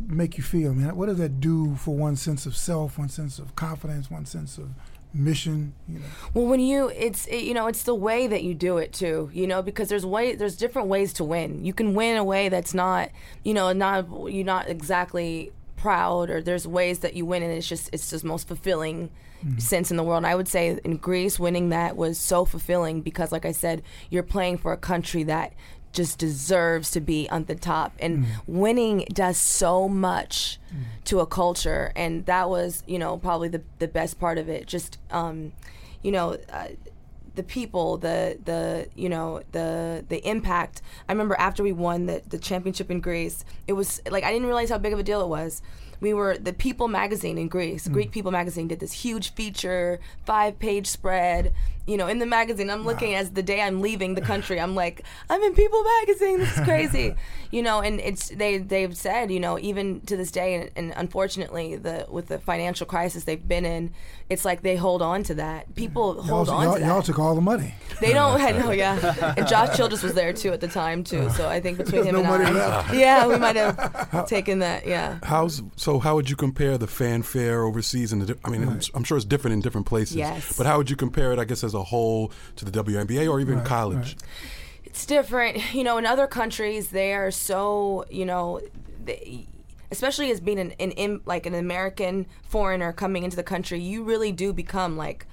[0.07, 0.71] make you feel?
[0.71, 4.09] I mean, what does that do for one sense of self, one sense of confidence,
[4.09, 4.69] one sense of
[5.13, 5.73] mission?
[5.87, 8.77] You know, Well, when you, it's it, you know, it's the way that you do
[8.77, 9.29] it too.
[9.33, 11.63] You know, because there's way, there's different ways to win.
[11.63, 13.09] You can win a way that's not,
[13.43, 17.67] you know, not you're not exactly proud, or there's ways that you win, and it's
[17.67, 19.09] just it's just most fulfilling
[19.43, 19.59] mm-hmm.
[19.59, 20.17] sense in the world.
[20.17, 23.81] And I would say in Greece, winning that was so fulfilling because, like I said,
[24.09, 25.53] you're playing for a country that
[25.91, 27.93] just deserves to be on the top.
[27.99, 30.59] And winning does so much
[31.05, 31.91] to a culture.
[31.95, 34.67] And that was you know probably the, the best part of it.
[34.67, 35.53] Just um,
[36.03, 36.67] you know uh,
[37.35, 40.81] the people the the you know the the impact.
[41.07, 44.47] I remember after we won the, the championship in greece it was like i didn't
[44.47, 45.61] realize how big of a deal it was
[45.99, 47.93] we were the people magazine in greece mm.
[47.93, 51.53] greek people magazine did this huge feature five page spread
[51.85, 54.75] you know in the magazine i'm looking as the day i'm leaving the country i'm
[54.75, 57.15] like i'm in people magazine this is crazy
[57.51, 60.93] you know and it's they they've said you know even to this day and, and
[60.95, 63.91] unfortunately the with the financial crisis they've been in
[64.29, 65.75] it's like they hold on to that mm.
[65.75, 67.73] people y'all, hold on y'all, to that y'all took all the money.
[67.99, 68.39] they don't.
[68.49, 69.33] I know, yeah.
[69.35, 71.29] And Josh Childress was there too at the time too.
[71.31, 72.93] So I think between him no and money I, left.
[72.93, 74.85] yeah, we might have taken that.
[74.85, 75.19] Yeah.
[75.23, 75.88] How's so?
[75.89, 78.13] So, how would you compare the fanfare overseas?
[78.13, 80.17] And I mean, I'm- I'm sure it's different in different places.
[80.17, 80.55] Yes.
[80.55, 81.39] But how would you compare it?
[81.39, 84.15] I guess as a whole to the WNBA or even Right, college.
[84.85, 85.57] It's different.
[85.73, 88.05] You know, in other countries, they are so.
[88.11, 88.61] You know,
[89.03, 89.47] they,
[89.89, 94.03] especially as being an, an im- like an American foreigner coming into the country, you
[94.03, 95.25] really do become like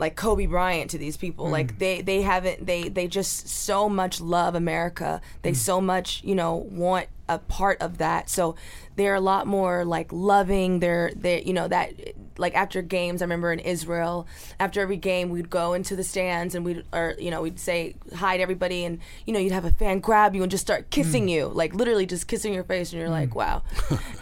[0.00, 1.48] like Kobe Bryant to these people.
[1.48, 1.78] Like mm.
[1.78, 5.20] they they haven't they they just so much love America.
[5.42, 5.56] They mm.
[5.56, 8.28] so much you know want a part of that.
[8.28, 8.56] So
[8.96, 10.80] they're a lot more like loving.
[10.80, 11.92] They're they you know that
[12.38, 13.22] like after games.
[13.22, 14.26] I remember in Israel
[14.58, 17.96] after every game we'd go into the stands and we'd or you know we'd say
[18.14, 20.90] hi to everybody and you know you'd have a fan grab you and just start
[20.90, 21.30] kissing mm.
[21.30, 23.12] you like literally just kissing your face and you're mm.
[23.12, 23.62] like wow.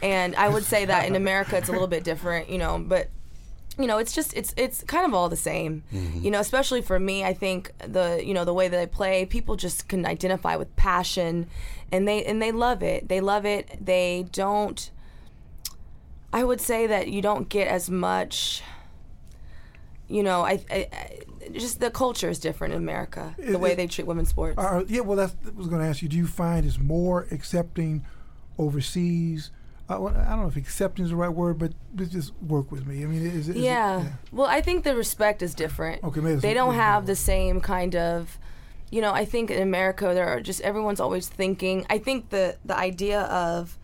[0.03, 2.49] and I would say that in America it's a little bit different.
[2.49, 3.11] You know, but
[3.79, 5.83] you know, it's just it's it's kind of all the same.
[5.91, 9.27] You know, especially for me, I think the you know the way that I play,
[9.27, 11.49] people just can identify with passion,
[11.91, 13.09] and they and they love it.
[13.09, 13.85] They love it.
[13.85, 14.91] They don't.
[16.33, 18.63] I would say that you don't get as much.
[20.09, 23.35] You know, I, I, I just the culture is different in America.
[23.39, 24.59] The way it- they treat women's sports.
[24.59, 26.09] Uh, yeah, well, that's, I was going to ask you.
[26.09, 28.05] Do you find it's more accepting
[28.59, 29.51] overseas?
[29.89, 33.03] I don't know if accepting is the right word, but, but just work with me.
[33.03, 34.03] I mean, is, it- is yeah.
[34.03, 36.03] It, Well, I think the respect is different.
[36.03, 37.09] Okay, they don't have yeah.
[37.09, 38.39] the same kind of
[38.95, 41.85] you know, I think in America there are just everyone's always thinking.
[41.91, 43.77] I think the the idea of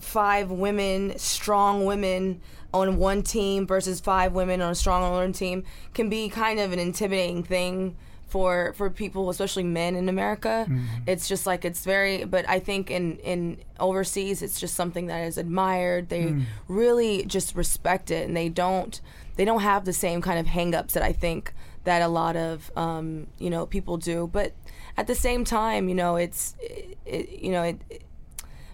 [0.00, 2.40] five women, strong women
[2.72, 6.72] on one team versus five women on a strong on team can be kind of
[6.72, 10.66] an intimidating thing for for people, especially men in America.
[11.06, 12.24] It's just like it's very.
[12.24, 16.08] But I think in in overseas, it's just something that is admired.
[16.08, 16.34] They
[16.68, 19.00] really just respect it, and they don't
[19.36, 21.52] they don't have the same kind of hangups that I think
[21.84, 24.28] that a lot of um, you know people do.
[24.32, 24.52] But
[24.96, 28.02] at the same time, you know, it's it, it, you know it, it-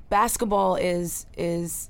[0.09, 1.89] basketball is is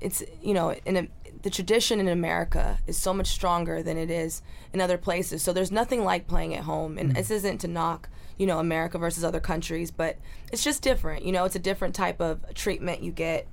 [0.00, 1.08] it's you know in a,
[1.44, 4.40] the tradition in America is so much stronger than it is
[4.72, 5.42] in other places.
[5.42, 8.96] So there's nothing like playing at home, and this isn't to knock you know America
[8.98, 10.16] versus other countries, but
[10.50, 11.24] it's just different.
[11.24, 13.46] You know, it's a different type of treatment you get.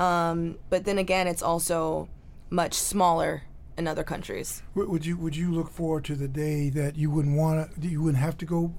[0.00, 2.08] Um, but then again, it's also
[2.48, 3.42] much smaller
[3.76, 4.62] in other countries.
[4.74, 8.00] Would you would you look forward to the day that you wouldn't want to you
[8.02, 8.72] wouldn't have to go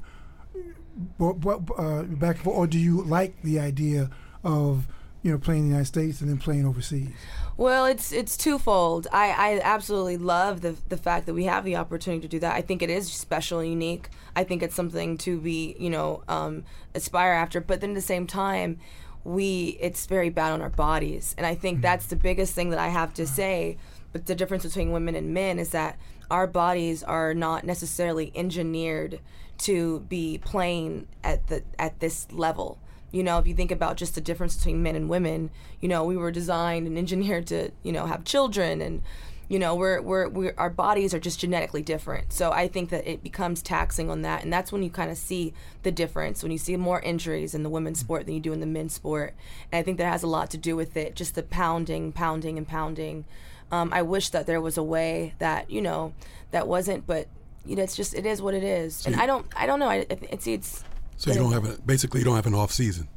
[1.20, 4.10] bu- bu- uh, back and forth, or do you like the idea
[4.44, 4.88] of
[5.26, 7.10] you know playing in the United States and then playing overseas?
[7.58, 9.08] Well, it's it's twofold.
[9.12, 12.54] I, I absolutely love the the fact that we have the opportunity to do that.
[12.54, 14.10] I think it is special and unique.
[14.36, 17.60] I think it's something to be you know um, aspire after.
[17.60, 18.78] But then at the same time,
[19.24, 22.80] we it's very bad on our bodies, and I think that's the biggest thing that
[22.80, 23.78] I have to say.
[24.14, 25.98] But the difference between women and men is that
[26.30, 29.20] our bodies are not necessarily engineered
[29.58, 32.78] to be playing at the at this level.
[33.12, 36.04] You know, if you think about just the difference between men and women, you know,
[36.04, 39.02] we were designed and engineered to, you know, have children and
[39.48, 42.34] you know, we're, we're, we're our bodies are just genetically different.
[42.34, 44.44] So I think that it becomes taxing on that.
[44.44, 47.64] And that's when you kind of see the difference, when you see more injuries in
[47.64, 49.36] the women's sport than you do in the men's sport.
[49.72, 52.58] And I think that has a lot to do with it, just the pounding, pounding,
[52.58, 53.26] and pounding.
[53.72, 56.14] Um, I wish that there was a way that you know
[56.52, 57.28] that wasn't, but
[57.66, 59.06] you know, it's just it is what it is.
[59.06, 59.90] and I don't I don't know.
[59.90, 60.84] I, it's it's
[61.18, 63.08] So you don't have a basically you don't have an off season.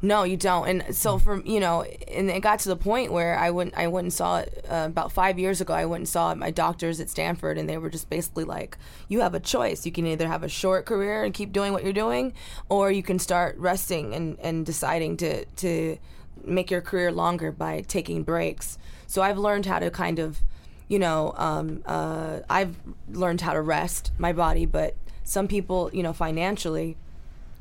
[0.00, 0.68] no, you don't.
[0.68, 3.84] And so from you know, and it got to the point where I went I
[3.84, 5.74] and saw it uh, about five years ago.
[5.74, 9.20] I went and saw my doctors at Stanford, and they were just basically like, "You
[9.20, 9.84] have a choice.
[9.84, 12.32] You can either have a short career and keep doing what you're doing,
[12.68, 15.98] or you can start resting and and deciding to to
[16.44, 20.40] make your career longer by taking breaks." So I've learned how to kind of,
[20.88, 22.76] you know, um, uh, I've
[23.10, 26.96] learned how to rest my body, but some people, you know, financially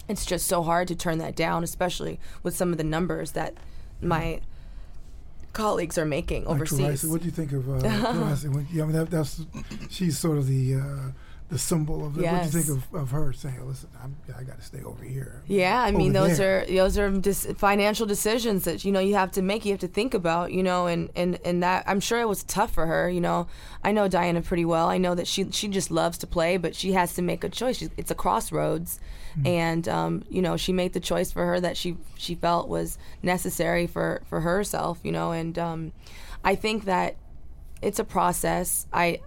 [0.07, 3.53] it's just so hard to turn that down, especially with some of the numbers that
[4.01, 4.41] my
[5.53, 7.03] colleagues are making Like overseas.
[7.03, 8.45] Taurasi, what do you think of uh, Taurasi?
[8.49, 9.41] I mean, that, that's
[9.89, 11.11] she's sort of the uh,
[11.51, 12.23] the symbol of it.
[12.23, 15.03] What do you think of, of her saying, "Listen, I'm, I got to stay over
[15.03, 15.43] here"?
[15.47, 16.61] Yeah, I mean those there?
[16.61, 19.81] are those are dis- financial decisions that you know you have to make, you have
[19.81, 22.85] to think about, you know, and and and that I'm sure it was tough for
[22.87, 23.47] her, you know.
[23.83, 24.87] I know Diana pretty well.
[24.87, 27.49] I know that she she just loves to play, but she has to make a
[27.49, 27.77] choice.
[27.77, 28.99] She's, it's a crossroads,
[29.35, 29.47] Hmm.
[29.47, 32.97] and um, you know she made the choice for her that she she felt was
[33.23, 35.91] necessary for for herself, you know, and um,
[36.43, 37.17] I think that
[37.81, 38.87] it's a process.
[38.93, 39.19] I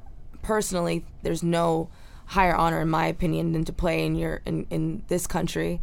[0.42, 1.88] personally, there's no
[2.34, 5.80] higher honor in my opinion than to play in your in, in this country.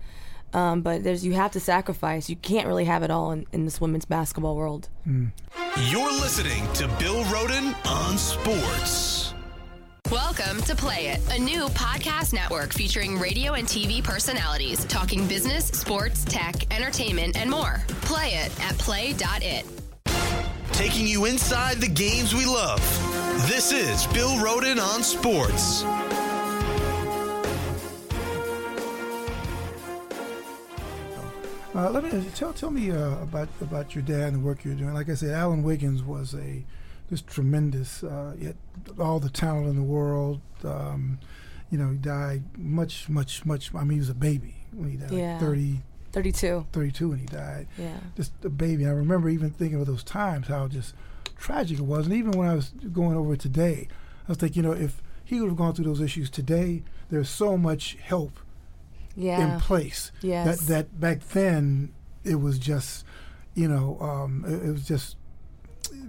[0.53, 2.29] Um, but there's you have to sacrifice.
[2.29, 4.89] You can't really have it all in, in this women's basketball world.
[5.05, 9.33] You're listening to Bill Rhoden on sports.
[10.11, 15.67] Welcome to Play It, a new podcast network featuring radio and TV personalities talking business,
[15.67, 17.81] sports, tech, entertainment, and more.
[18.01, 19.65] Play it at play.it.
[20.73, 22.81] Taking you inside the games we love.
[23.47, 25.85] This is Bill Rhoden on sports.
[31.73, 34.75] Uh, let me tell tell me uh, about about your dad and the work you're
[34.75, 34.93] doing.
[34.93, 36.65] Like I said, Alan Wiggins was a
[37.09, 38.03] just tremendous.
[38.03, 38.55] Uh, yet
[38.99, 40.41] all the talent in the world.
[40.65, 41.19] Um,
[41.69, 43.73] you know, he died much, much, much.
[43.73, 45.11] I mean, he was a baby when he died.
[45.11, 45.31] Yeah.
[45.33, 45.81] Like 30,
[46.11, 46.65] 32.
[46.73, 47.67] 32 when he died.
[47.77, 47.97] Yeah.
[48.17, 48.85] Just a baby.
[48.85, 50.93] I remember even thinking of those times how just
[51.37, 52.07] tragic it was.
[52.07, 53.87] And even when I was going over today,
[54.27, 57.29] I was thinking, you know, if he would have gone through those issues today, there's
[57.29, 58.39] so much help
[59.15, 59.55] Yeah.
[59.55, 60.11] in place.
[60.21, 60.61] Yes.
[60.61, 61.93] That that back then
[62.23, 63.05] it was just,
[63.55, 65.17] you know, um, it, it was just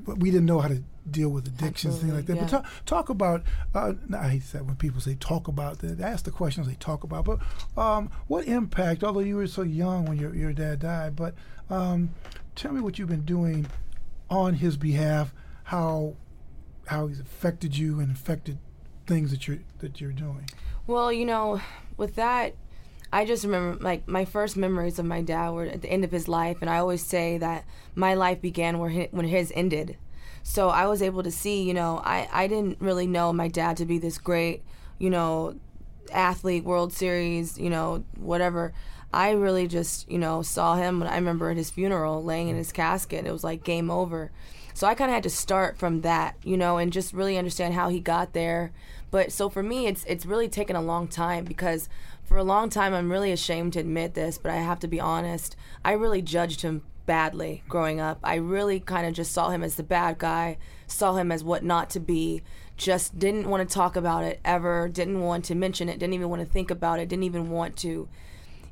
[0.07, 2.38] we didn't know how to deal with addictions, things like that.
[2.38, 3.43] Absolutely, But talk talk about.
[3.75, 5.79] Uh, I hate that when people say talk about.
[5.81, 7.25] They ask the questions they talk about.
[7.25, 7.41] But
[7.77, 9.03] um, what impact?
[9.03, 11.35] Although you were so young when your your dad died, but
[11.71, 12.11] um,
[12.55, 13.67] tell me what you've been doing
[14.31, 15.35] on his behalf.
[15.65, 16.17] How
[16.87, 18.59] how he's affected you and affected
[19.07, 20.49] things that you're that you're doing.
[20.87, 21.61] Well, you know,
[21.97, 22.55] with that,
[23.12, 26.11] I just remember like my first memories of my dad were at the end of
[26.11, 29.98] his life, and I always say that my life began where hi when his ended.
[30.42, 33.77] So I was able to see, you know, I I didn't really know my dad
[33.79, 34.62] to be this great,
[34.98, 35.57] you know,
[36.11, 38.72] athlete, World Series, you know, whatever.
[39.12, 42.57] I really just, you know, saw him when I remember at his funeral, laying in
[42.57, 43.27] his casket.
[43.27, 44.33] It was like game over.
[44.75, 47.75] So I kind of had to start from that, you know, and just really understand
[47.75, 48.72] how he got there.
[49.11, 51.90] But so for me, it's it's really taken a long time because
[52.24, 55.00] for a long time I'm really ashamed to admit this, but I have to be
[55.00, 55.56] honest.
[55.85, 58.18] I really judged him badly growing up.
[58.22, 61.64] I really kind of just saw him as the bad guy, saw him as what
[61.64, 62.42] not to be.
[62.76, 64.88] Just didn't want to talk about it ever.
[64.88, 65.98] Didn't want to mention it.
[65.98, 67.08] Didn't even want to think about it.
[67.08, 68.08] Didn't even want to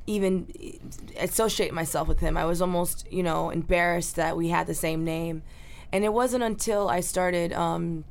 [0.07, 0.47] even
[1.19, 2.35] associate myself with him.
[2.35, 5.43] I was almost, you know, embarrassed that we had the same name.
[5.93, 8.05] And it wasn't until I started, um,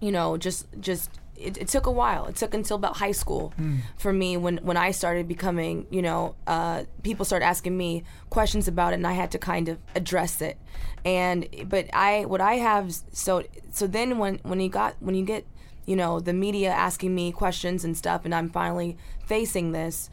[0.00, 2.26] you know, just just it, it took a while.
[2.26, 3.52] It took until about high school
[3.96, 8.68] for me when when I started becoming, you know, uh, people started asking me questions
[8.68, 10.58] about it, and I had to kind of address it.
[11.04, 15.24] And but I what I have so so then when when you got when you
[15.24, 15.46] get
[15.86, 20.10] you know the media asking me questions and stuff, and I'm finally facing this,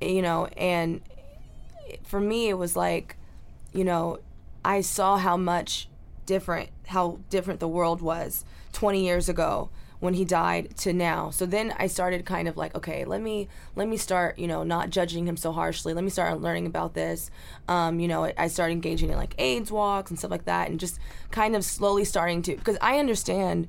[0.00, 1.00] you know, and
[2.04, 3.16] for me it was like
[3.72, 4.18] you know
[4.64, 5.88] i saw how much
[6.26, 11.30] different how different the world was 20 years ago when he died to now.
[11.30, 14.62] So then i started kind of like okay let me let me start you know
[14.62, 15.92] not judging him so harshly.
[15.94, 17.30] Let me start learning about this.
[17.68, 20.78] Um, you know i started engaging in like aids walks and stuff like that and
[20.80, 20.98] just
[21.30, 23.68] kind of slowly starting to because i understand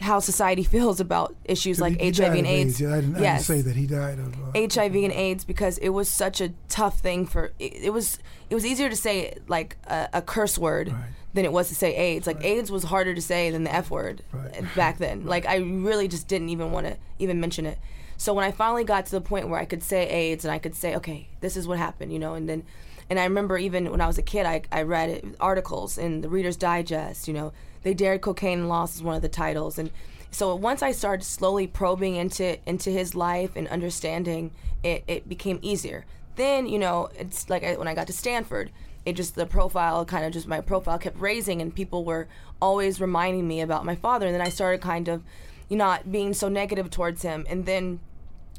[0.00, 2.80] how society feels about issues like He- he hiv and of aids.
[2.80, 4.32] Yeah, I didn't, I didn't say that he died of.
[4.54, 8.18] Uh, HIV and AIDS because it was such a tough thing for it, it was
[8.48, 11.02] it was easier to say like a, a curse word Right.
[11.34, 12.26] Than it was to say AIDS.
[12.26, 14.64] Like AIDS was harder to say than the F word Right.
[14.76, 15.26] back then.
[15.26, 17.78] Like I really just didn't even want to even mention it.
[18.16, 20.58] So when I finally got to the point where I could say AIDS and I
[20.58, 22.64] could say, okay, this is what happened, you know, and then
[23.10, 26.28] And I remember even when I was a kid, I, I read articles in the
[26.28, 27.28] Reader's Digest.
[27.28, 29.90] You know, they dared cocaine and lost is one of the titles, and
[30.30, 34.50] so once I started slowly probing into into his life and understanding,
[34.82, 36.04] it, it became easier.
[36.36, 38.70] Then you know, it's like I, when I got to Stanford,
[39.08, 42.28] it just the profile kind of just my profile kept raising, and people were
[42.60, 44.26] always reminding me about my father.
[44.26, 45.22] And then I started kind of,
[45.68, 48.00] you know, not being so negative towards him, and then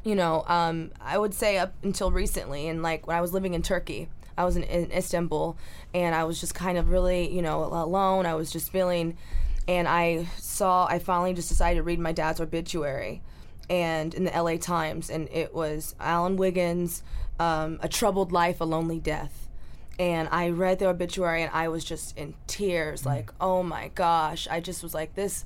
[0.04, 3.54] you know, um, I would say up until recently, and like when I was living
[3.54, 4.08] in Turkey,
[4.38, 5.58] I was in, in, Istanbul,
[5.94, 8.26] and I was just kind of really, you know, alone.
[8.26, 9.18] I was just feeling,
[9.68, 13.22] and I saw, I finally just decided to read my dad's obituary,
[13.70, 14.58] and in the L.A.
[14.58, 17.04] Times, and it was Alan Wiggins,
[17.38, 19.49] um, a troubled life, a lonely death.
[20.00, 23.08] And I read the obituary, and I was just in tears, mm.
[23.08, 25.46] like, oh my gosh, I just was like this,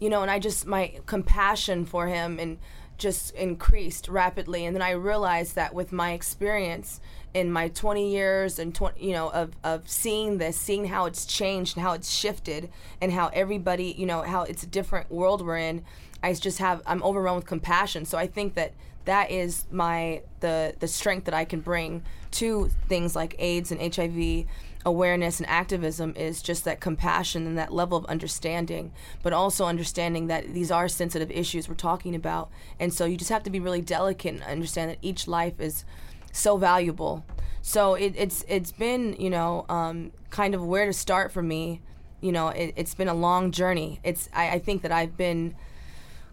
[0.00, 2.58] you know, and I just my compassion for him and
[2.98, 4.64] just increased rapidly.
[4.64, 7.00] And then i realized that with my experience
[7.34, 11.24] in my 20 years and 20 you know of, of seeing this seeing how it's
[11.24, 12.68] changed and how it's shifted
[13.00, 15.82] and how everybody you know how it's a different world we're in
[16.22, 18.04] i just have i'm overwhelmed with compassion.
[18.04, 18.72] So i think that
[19.04, 23.94] that is my the the strength that i can bring to things like aids and
[23.94, 24.46] hiv
[24.84, 30.26] awareness and activism is just that compassion and that level of understanding, but also understanding
[30.26, 32.50] that these are sensitive issues we're talking about.
[32.80, 35.84] And so you just have to be really delicate and understand that each life is
[36.32, 37.24] so valuable.
[37.60, 41.80] So it, it's it's been you know um, kind of where to start for me.
[42.20, 44.00] You know, it, has been a long journey.
[44.02, 45.54] It's I, I think that I've been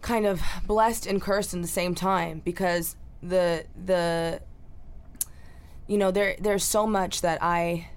[0.02, 4.42] kind of blessed and cursed in the same time because the the
[5.88, 7.90] you know there there's so much that I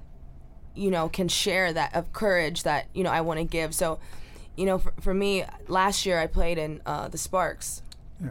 [0.74, 3.74] you know can share that of courage that you know I want to give.
[3.74, 3.98] So,
[4.56, 7.82] you know, for, for me, last year I played in uh, the Sparks
[8.22, 8.30] Yeah.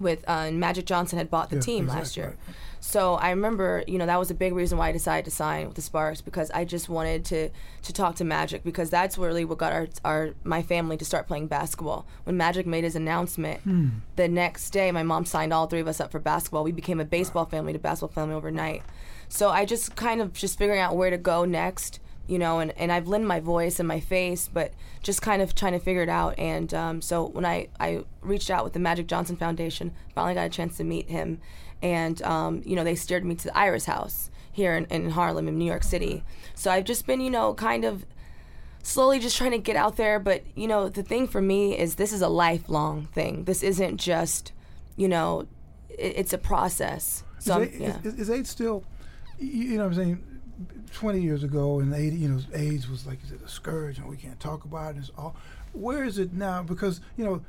[0.00, 2.26] with uh, and Magic Johnson had bought the Yeah, team exactly, last year.
[2.46, 2.56] right.
[2.84, 5.66] So I remember, you know, that was a big reason why I decided to sign
[5.66, 7.48] with the Sparks because I just wanted to
[7.82, 11.28] to talk to Magic because that's really what got our our my family to start
[11.28, 12.06] playing basketball.
[12.24, 13.88] When Magic made his announcement, Hmm.
[14.16, 16.64] the next day my mom signed all three of us up for basketball.
[16.64, 18.82] We became a baseball family to basketball family overnight.
[19.28, 22.72] So I just kind of just figuring out where to go next, you know, and,
[22.76, 24.72] and I've lent my voice and my face, but
[25.04, 26.36] just kind of trying to figure it out.
[26.36, 30.46] And um, so when I, I reached out with the Magic Johnson Foundation, finally got
[30.46, 31.40] a chance to meet him.
[31.82, 35.48] And, um, you know, they steered me to the Iris House here in, in Harlem,
[35.48, 36.22] in New York City.
[36.54, 38.06] So I've just been, you know, kind of
[38.82, 40.18] slowly just trying to get out there.
[40.18, 43.44] But, you know, the thing for me is this is a lifelong thing.
[43.44, 44.52] This isn't just,
[44.96, 45.46] you know,
[45.88, 47.24] it, it's a process.
[47.38, 47.96] So, is, yeah.
[47.96, 48.84] AIDS, is, is AIDS still,
[49.38, 50.24] you, know what I'm saying,
[50.92, 54.08] 20 years ago, and 80, you know, AIDS was like you said, a scourge, and
[54.08, 54.98] we can't talk about it.
[54.98, 55.34] It's all.
[55.72, 56.62] Where is it now?
[56.62, 57.40] Because you know,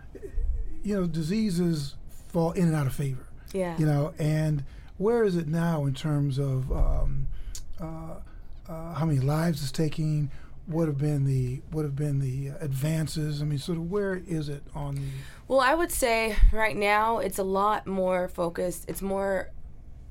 [0.81, 1.95] you know, diseases
[2.29, 3.27] fall in and out of favor.
[3.53, 3.77] Yeah.
[3.77, 4.63] You know, and
[4.97, 7.27] where is it now in terms of um,
[7.79, 8.15] uh,
[8.67, 10.29] uh, how many lives it's taking?
[10.65, 13.41] What have been the what have been the uh, advances?
[13.41, 15.01] I mean, sort of where is it on the
[15.47, 18.85] Well, I would say right now it's a lot more focused.
[18.87, 19.51] It's more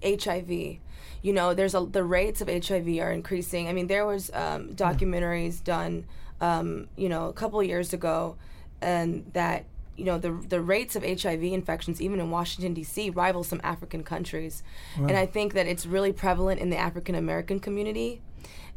[0.04, 0.50] HIV.
[0.50, 3.68] You know, there's a the rates of HIV are increasing.
[3.68, 6.04] I mean, there was um, documentaries done,
[6.40, 8.36] um, you know, a couple of years ago,
[8.82, 9.64] and that
[9.96, 13.10] you know the the rates of HIV infections even in Washington D.C.
[13.10, 14.62] rival some African countries,
[14.96, 18.20] and I think that it's really prevalent in the African American community.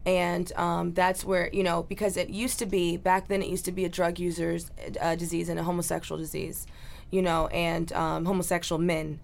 [0.06, 3.66] And um, that's where you know because it used to be back then it used
[3.66, 4.70] to be a drug users
[5.02, 6.68] uh, disease and a homosexual disease
[7.10, 9.20] you know and um, homosexual men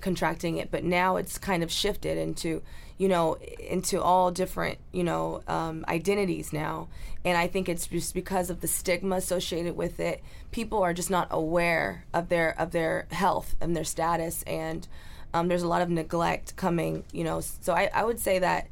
[0.00, 0.70] contracting it.
[0.70, 2.62] But now it's kind of shifted into
[2.98, 6.88] you know into all different you know um, identities now.
[7.24, 11.10] And i think it's just because of the stigma associated with it people are just
[11.10, 14.42] not aware of their of their health and their status.
[14.44, 14.86] And
[15.34, 17.40] um, there's a lot of neglect coming you know.
[17.40, 18.68] So I, I would say that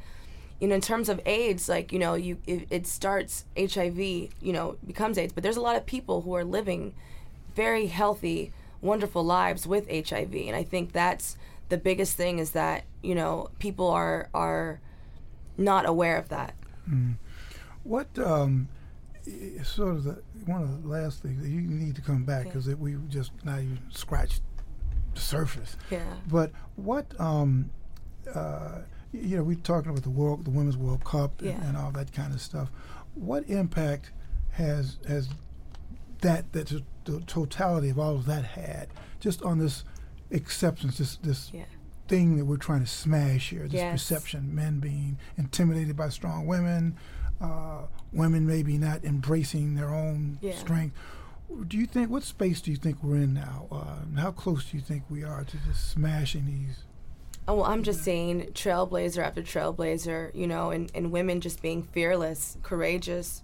[0.60, 4.30] you know, in terms of AIDS, like you know, you it, it starts HIV, you
[4.40, 6.94] know, becomes AIDS, but there's a lot of people who are living
[7.54, 11.36] very healthy, wonderful lives with HIV, and I think that's
[11.68, 14.80] the biggest thing is that you know people are are
[15.56, 16.54] not aware of that.
[17.82, 18.68] What um,
[19.62, 22.66] sort of the one of the last things that you need to come back because
[22.68, 24.42] we just now you scratched
[25.14, 25.76] the surface.
[25.90, 26.02] Yeah.
[26.28, 27.70] But what um,
[28.34, 28.80] uh,
[29.12, 31.64] you know, we're talking about the world, the Women's World Cup, and, Yeah.
[31.68, 32.70] and all that kind of stuff.
[33.14, 34.10] What impact
[34.52, 35.28] has has
[36.20, 36.72] that that
[37.04, 38.88] the totality of all of that had
[39.20, 39.84] just on this
[40.30, 41.64] acceptance, this this Yeah.
[42.08, 43.92] thing that we're trying to smash here, this Yes.
[43.92, 46.96] perception, men being intimidated by strong women,
[47.40, 50.54] uh, women maybe not embracing their own Yeah.
[50.54, 50.96] strength.
[51.68, 53.66] Do you think what space do you think we're in now?
[53.70, 56.84] Uh, how close do you think we are to just smashing these?
[57.46, 61.82] Oh, well, I'm just saying trailblazer after trailblazer, you know, and, and women just being
[61.82, 63.42] fearless, courageous.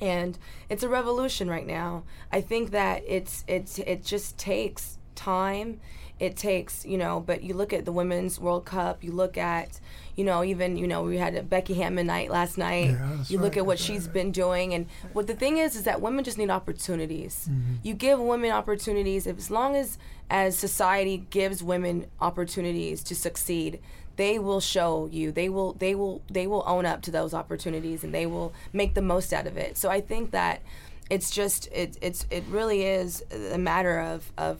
[0.00, 0.38] And
[0.68, 2.04] it's a revolution right now.
[2.32, 5.80] I think that it's it's it just takes time.
[6.18, 9.80] It takes, you know, but you look at the women's World Cup, you look at,
[10.16, 12.90] you know, even, you know, we had a Becky Hammon night last night.
[12.90, 14.12] Yeah, you look right, at what she's right.
[14.12, 17.48] been doing and what the thing is is that women just need opportunities.
[17.50, 17.76] Mm-hmm.
[17.82, 19.98] You give women opportunities if as long as
[20.28, 23.80] as society gives women opportunities to succeed,
[24.16, 25.32] they will show you.
[25.32, 28.92] They will they will they will own up to those opportunities and they will make
[28.94, 29.78] the most out of it.
[29.78, 30.60] So I think that
[31.08, 34.58] it's just it it's it really is a matter of of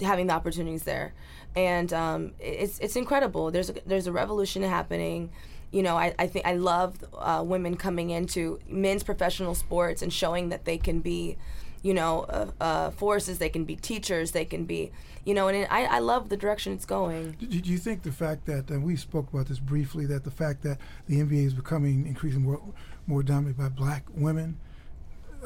[0.00, 1.12] having the opportunities there,
[1.56, 3.50] and um, it's it's incredible.
[3.50, 5.30] There's a, there's a revolution happening.
[5.70, 10.12] You know, I, I think I love uh, women coming into men's professional sports and
[10.12, 11.36] showing that they can be,
[11.82, 13.38] you know, uh, uh, forces.
[13.38, 14.30] They can be teachers.
[14.30, 14.92] They can be,
[15.24, 17.32] you know, and it, I I love the direction it's going.
[17.40, 20.30] Do do you think the fact that, and we spoke about this briefly, that the
[20.30, 20.78] fact that
[21.08, 22.62] the NBA is becoming increasingly more,
[23.06, 24.60] more dominated by black women,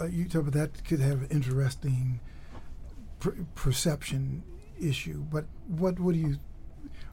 [0.00, 2.20] uh, you talk about that could have interesting
[3.20, 4.42] per- perception
[4.80, 5.24] issue.
[5.30, 6.38] But what what do you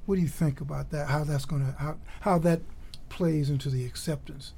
[0.06, 1.08] what do you think about that?
[1.08, 2.62] How that's going to how how that
[3.10, 4.54] plays into the acceptance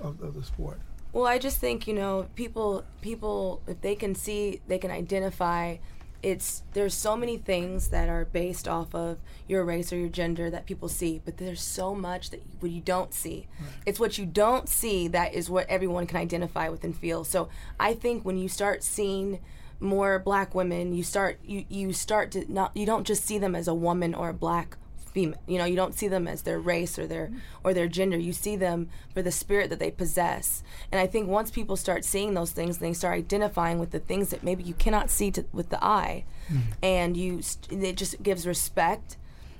[0.00, 0.80] of, of the sport?
[1.12, 5.76] Well, I just think you know people people if they can see they can identify.
[6.22, 9.18] It's there's so many things that are based off of
[9.48, 12.70] your race or your gender that people see, but there's so much that you, what
[12.70, 13.48] you don't see.
[13.86, 17.24] It's what you don't see that is what everyone can identify with and feel.
[17.24, 17.48] So
[17.80, 19.40] I think when you start seeing
[19.82, 23.54] more black women, you start you you start to not you don't just see them
[23.54, 24.76] as a woman or a black
[25.12, 25.38] female.
[25.46, 27.30] You know, you don't see them as their race or their
[27.62, 28.16] or their gender.
[28.16, 30.62] You see them for the spirit that they possess.
[30.90, 34.30] And I think once people start seeing those things, they start identifying with the things
[34.30, 36.72] that maybe you cannot see to, with the eye, mm-hmm.
[36.82, 39.16] and you st- it just gives respect.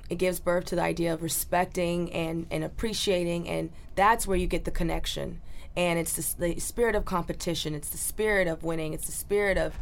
[0.09, 4.47] It gives birth to the idea of respecting and and appreciating, and that's where you
[4.47, 5.41] get the connection.
[5.75, 7.75] And it's the, the spirit of competition.
[7.75, 8.93] It's the spirit of winning.
[8.93, 9.75] It's the spirit of,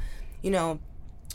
[0.43, 0.79] you know,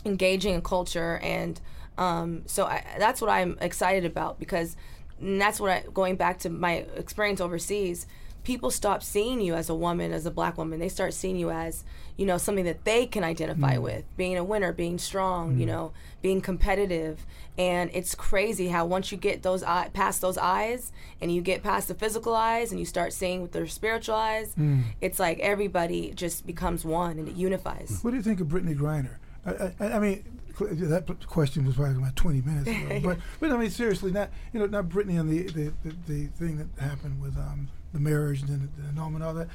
[0.04, 1.18] engaging in culture.
[1.22, 1.60] And
[1.98, 4.76] um, so I, that's what I'm excited about because
[5.20, 8.06] that's what I, going back to my experience overseas
[8.46, 10.78] people stop seeing you as a woman as a black woman.
[10.78, 11.82] They start seeing you as
[12.16, 13.82] you know something that they can identify mm.
[13.82, 15.70] with being a winner being strong you mm.
[15.70, 15.92] know
[16.22, 17.26] being competitive.
[17.58, 21.64] And it's crazy how once you get those eye, past those eyes and you get
[21.64, 24.82] past the physical eyes and you start seeing with their spiritual eyes mm.
[25.00, 27.98] it's like everybody just becomes one and it unifies.
[28.02, 29.16] What do you think of Brittney Griner?
[29.44, 30.24] I, I, I mean,
[30.60, 33.00] that question was probably about 20 minutes ago.
[33.08, 36.26] but, but I mean, seriously, not you know, not Brittney and the the, the, the
[36.38, 39.48] thing that happened with um, the marriage and the, the annulment and all that.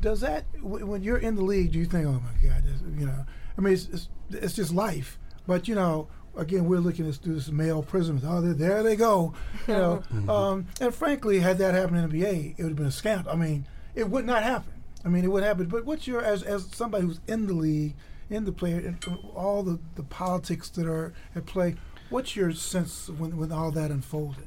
[0.00, 2.80] Does that w- when you're in the league, do you think, oh my God, this,
[2.98, 3.26] you know?
[3.58, 5.18] I mean, it's, it's it's just life.
[5.46, 8.20] But you know, again, we're looking at through this male prism.
[8.24, 9.34] Oh, there, there they go.
[9.66, 12.86] You know, um, and frankly, had that happened in the NBA, it would have been
[12.86, 13.32] a scandal.
[13.32, 14.72] I mean, it would not happen.
[15.04, 15.66] I mean, it would happen.
[15.66, 17.94] But what's your as as somebody who's in the league,
[18.28, 19.04] in the player, and
[19.34, 21.76] all the, the politics that are at play?
[22.10, 24.46] What's your sense when when all that unfolded?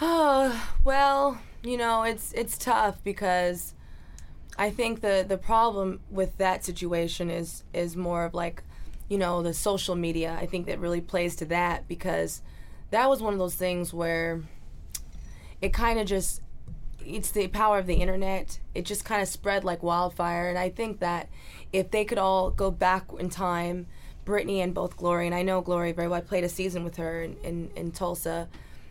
[0.00, 3.74] Oh, well, you know, it's it's tough because
[4.56, 8.62] I think the the problem with that situation is is more of like,
[9.08, 10.36] you know, the social media.
[10.40, 12.42] I think that really plays to that because
[12.90, 14.42] that was one of those things where
[15.60, 16.42] it kind of just
[17.04, 18.60] it's the power of the internet.
[18.74, 21.28] It just kind of spread like wildfire, and I think that
[21.72, 23.86] if they could all go back in time,
[24.24, 26.18] Brittney and both Glory, and I know Glory very well.
[26.18, 28.48] I played a season with her in, in, in Tulsa.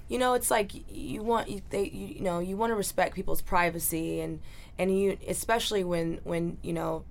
[0.07, 3.15] You know, it's like you want you, they you, you know you want to respect
[3.15, 4.39] people's privacy and
[4.77, 7.03] and you especially when when you know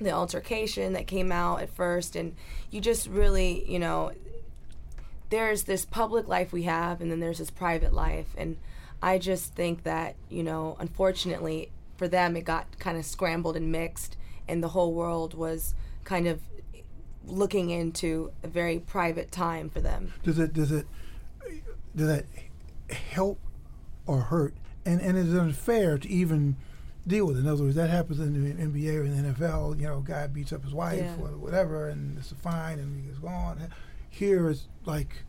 [0.00, 2.34] the altercation that came out at first and
[2.70, 4.12] you just really you know
[5.28, 8.56] there's this public life we have and then there's this private life and
[9.02, 13.70] i just think that you know unfortunately for them it got kind of scrambled and
[13.70, 14.16] mixed
[14.48, 15.74] and the whole world was
[16.04, 16.40] kind of
[17.26, 20.12] looking into a very private time for them.
[20.22, 20.86] Does it does it
[21.94, 22.26] does that
[22.90, 23.38] help
[24.06, 24.54] or hurt?
[24.84, 26.56] And and is it unfair to even
[27.06, 27.40] deal with it?
[27.40, 29.78] In other words, that happens in the NBA or in the NFL.
[29.78, 31.14] You know, a guy beats up his wife Yeah.
[31.20, 33.68] or whatever, and it's a fine, and he goes on.
[34.08, 35.22] Here it's like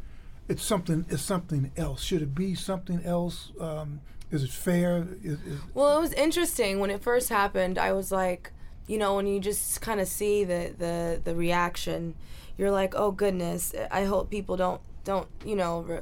[0.48, 1.06] it's something.
[1.10, 2.02] It's something else.
[2.04, 3.52] Should it be something else?
[3.60, 4.02] Um,
[4.32, 5.06] is it fair?
[5.24, 7.78] Is, is, Well, it was interesting when it first happened.
[7.78, 8.52] I was like,
[8.88, 12.16] you know, when you just kind of see the, the the reaction,
[12.58, 13.74] you're like, oh goodness.
[13.92, 16.02] I hope people don't don't you know,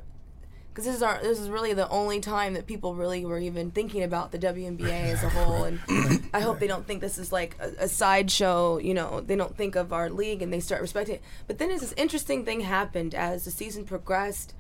[0.79, 3.71] because this is our this is really the only time that people really were even
[3.71, 5.79] thinking about the WNBA as a whole, and
[6.33, 8.77] I hope they don't think this is like a, a sideshow.
[8.77, 11.21] You know, they don't think of our league and they start respecting it.
[11.47, 14.53] But then as this interesting thing happened as the season progressed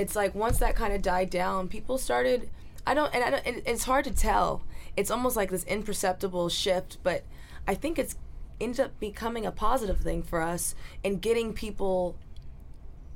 [0.00, 2.48] it's like once that kind of died down, people started.
[2.86, 4.62] I don't, and I don't, it, it's hard to tell.
[4.96, 7.24] It's almost like this imperceptible shift, but
[7.68, 8.16] I think it's
[8.58, 12.16] ended up becoming a positive thing for us and getting people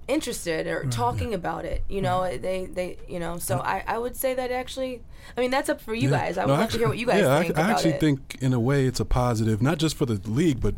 [0.07, 2.43] interested or talking about it you know mm-hmm.
[2.43, 3.65] they they you know so mm.
[3.65, 5.03] I, I would say that actually
[5.37, 6.19] i mean that's up for you Yeah.
[6.19, 7.71] guys i would No, love actually- to hear what you guys yeah, think I, I
[7.71, 10.75] actually it think in a way it's a positive, not just for the league, but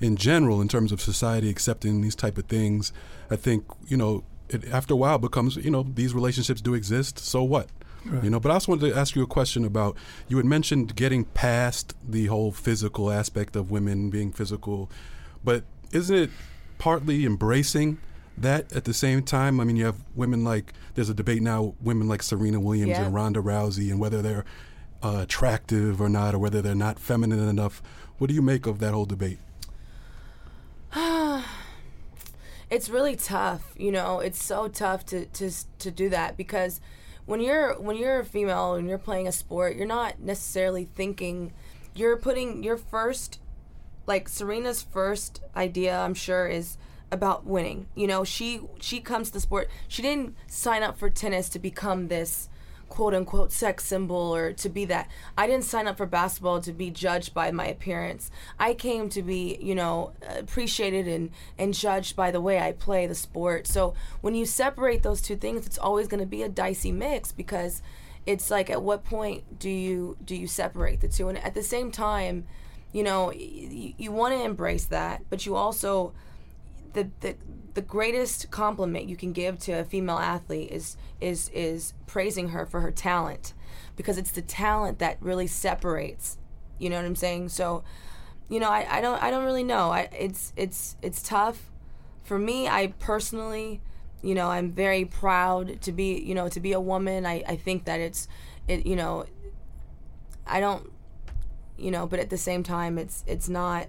[0.00, 2.92] in general in terms of society accepting these type of things.
[3.30, 7.18] I think you know it, after a while becomes you know these relationships do exist.
[7.18, 7.68] So what?
[8.22, 9.96] You know, but I also wanted to ask you a question about
[10.28, 14.88] you had mentioned getting past the whole physical aspect of women being physical,
[15.42, 16.30] but isn't it
[16.78, 17.98] partly embracing
[18.38, 19.60] that at the same time?
[19.60, 23.04] I mean, you have women like there's a debate now, women like Serena Williams Yeah.
[23.04, 24.44] and Ronda Rousey, and whether they're
[25.02, 27.82] uh, attractive or not, or whether they're not feminine enough.
[28.18, 29.38] What do you make of that whole debate?
[32.70, 36.80] it's really tough you know it's so tough to to to do that because
[37.26, 41.52] when you're when you're a female and you're playing a sport you're not necessarily thinking
[41.94, 43.38] you're putting your first
[44.06, 46.76] like Serena's first idea I'm sure is
[47.12, 51.48] about winning you know she she comes to sport she didn't sign up for tennis
[51.48, 52.48] to become this
[52.88, 55.08] quote unquote sex symbol or to be that.
[55.36, 58.30] I didn't sign up for basketball to be judged by my appearance.
[58.58, 63.06] I came to be, you know, appreciated and, and judged by the way I play
[63.06, 63.66] the sport.
[63.66, 67.32] So when you separate those two things, it's always going to be a dicey mix
[67.32, 67.82] because
[68.24, 71.28] it's like at what point do you do you separate the two?
[71.28, 72.46] And at the same time,
[72.92, 76.12] you know, y- you want to embrace that, but you also
[76.96, 77.36] the, the
[77.74, 82.64] the greatest compliment you can give to a female athlete is is is praising her
[82.64, 83.52] for her talent
[83.96, 86.38] because it's the talent that really separates
[86.78, 87.48] you know what i'm saying?
[87.50, 87.84] So
[88.48, 89.90] you know i, I don't i don't really know.
[89.90, 91.70] I, it's it's it's tough.
[92.22, 93.80] For me i personally
[94.22, 97.26] you know i'm very proud to be you know to be a woman.
[97.26, 98.26] I, I think that it's
[98.66, 99.26] it you know
[100.46, 100.90] i don't
[101.76, 103.86] you know but at the same time it's it's not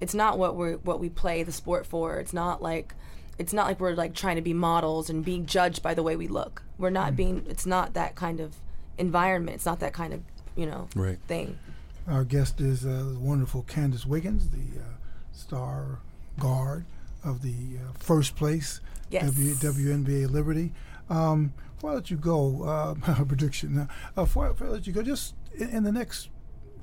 [0.00, 2.94] it's not what we're what we play the sport for it's not like
[3.38, 6.16] it's not like we're like trying to be models and being judged by the way
[6.16, 8.56] we look we're not being it's not that kind of
[8.98, 10.20] environment it's not that kind of
[10.54, 11.18] you know Right.
[11.28, 11.58] thing
[12.08, 14.84] Our guest is uh, the wonderful Candice Wiggins, the uh,
[15.32, 15.98] star
[16.38, 16.84] guard
[17.24, 18.80] of the uh, first place
[19.10, 19.24] Yes.
[19.30, 20.72] w, WNBA Liberty.
[21.08, 23.78] Um, before I let you go, uh, my prediction.
[23.78, 26.28] Uh, before, before I let you go, just in, in the next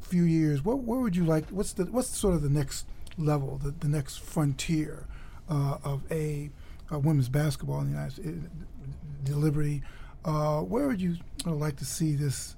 [0.01, 1.49] few years, what where would you like?
[1.49, 2.85] What's the what's sort of the next
[3.17, 5.07] level, the, the next frontier
[5.49, 6.49] uh, of a,
[6.91, 8.37] uh women's basketball in the United States,
[9.23, 9.81] the Liberty?
[10.25, 12.55] Uh, where would you uh, like to see this?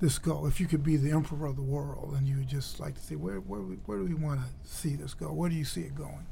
[0.00, 0.46] this go?
[0.46, 3.00] If you could be the emperor of the world, and you would just like to
[3.00, 5.32] see where where where do we want to see this go?
[5.32, 6.26] Where do you see it going?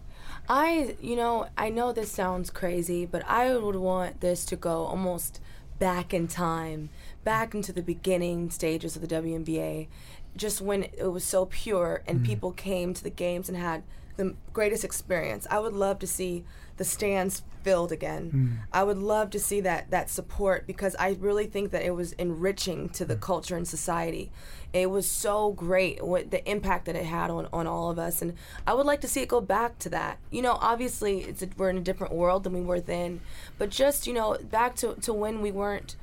[0.48, 4.84] I, you know, I know this sounds crazy, but I would want this to go
[4.84, 5.40] almost
[5.78, 6.90] back in time,
[7.24, 9.88] back into the beginning stages of the WNBA,
[10.36, 12.26] just when it was so pure and mm-hmm.
[12.26, 13.82] people came to the games and had
[14.16, 15.46] the greatest experience.
[15.50, 16.44] I would love to see
[16.76, 18.30] the stands filled again.
[18.32, 18.68] Mm.
[18.72, 22.12] I would love to see that that support because I really think that it was
[22.12, 23.20] enriching to the mm.
[23.20, 24.30] culture and society.
[24.72, 28.22] It was so great what the impact that it had on, on all of us
[28.22, 28.34] and
[28.66, 30.18] I would like to see it go back to that.
[30.30, 33.20] You know, obviously it's a, we're in a different world than we were then,
[33.58, 35.96] but just, you know, back to to when we weren't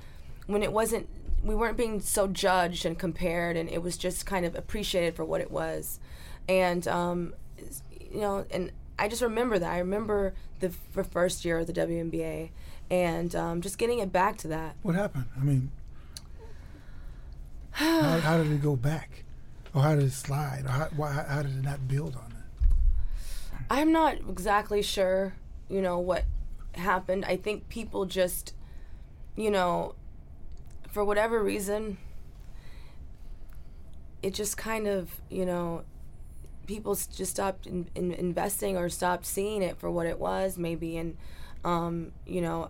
[0.47, 1.07] when it wasn't
[1.43, 5.25] we weren't being so judged and compared and it was just kind of appreciated for
[5.25, 5.99] what it was.
[6.47, 7.33] And um,
[8.11, 9.71] you know and i just remember that.
[9.71, 12.49] I remember the f- first year of the WNBA
[12.89, 14.75] and um, just getting it back to that.
[14.81, 15.25] What happened?
[15.39, 15.71] I mean,
[17.71, 19.23] how, how did it go back,
[19.73, 22.37] or how did it slide, or how, why, how did it not build on it?
[23.69, 25.33] i'm not exactly sure
[25.69, 26.25] you know what
[26.75, 27.25] happened.
[27.25, 28.53] I think people just
[29.35, 29.95] you know
[30.93, 31.97] for whatever reason
[34.21, 35.83] it just kind of you know
[36.67, 40.95] people just stopped in, in investing or stopped seeing it for what it was maybe.
[40.95, 41.17] And
[41.65, 42.69] um, you know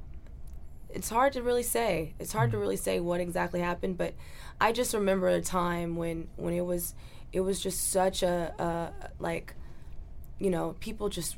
[0.89, 2.13] it's hard to really say.
[2.19, 4.13] It's hard to really say what exactly happened but
[4.61, 6.93] i just remember a time when when it was
[7.31, 9.55] it was just such a, a like
[10.39, 11.35] you know people just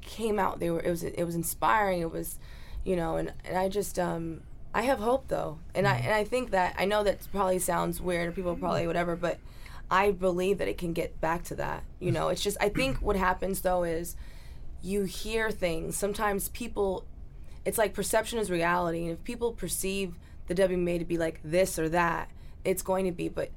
[0.00, 0.60] came out.
[0.60, 2.00] They were it was it was inspiring.
[2.00, 2.38] It was
[2.84, 4.42] you know and, and i just um
[4.76, 5.58] i have hope though.
[5.74, 6.06] And i mm-hmm.
[6.06, 8.60] and i think that i know that probably sounds weird people mm-hmm.
[8.60, 9.38] probably whatever but
[9.90, 12.28] i believe that it can get back to that you know?
[12.28, 14.16] It's just i think what happens though is
[14.86, 15.96] you hear things.
[15.96, 17.04] Sometimes people
[17.64, 20.14] it's like perception is reality and if people perceive
[20.46, 22.30] the WNBA to be like this or that
[22.64, 23.28] it's going to be.
[23.28, 23.50] But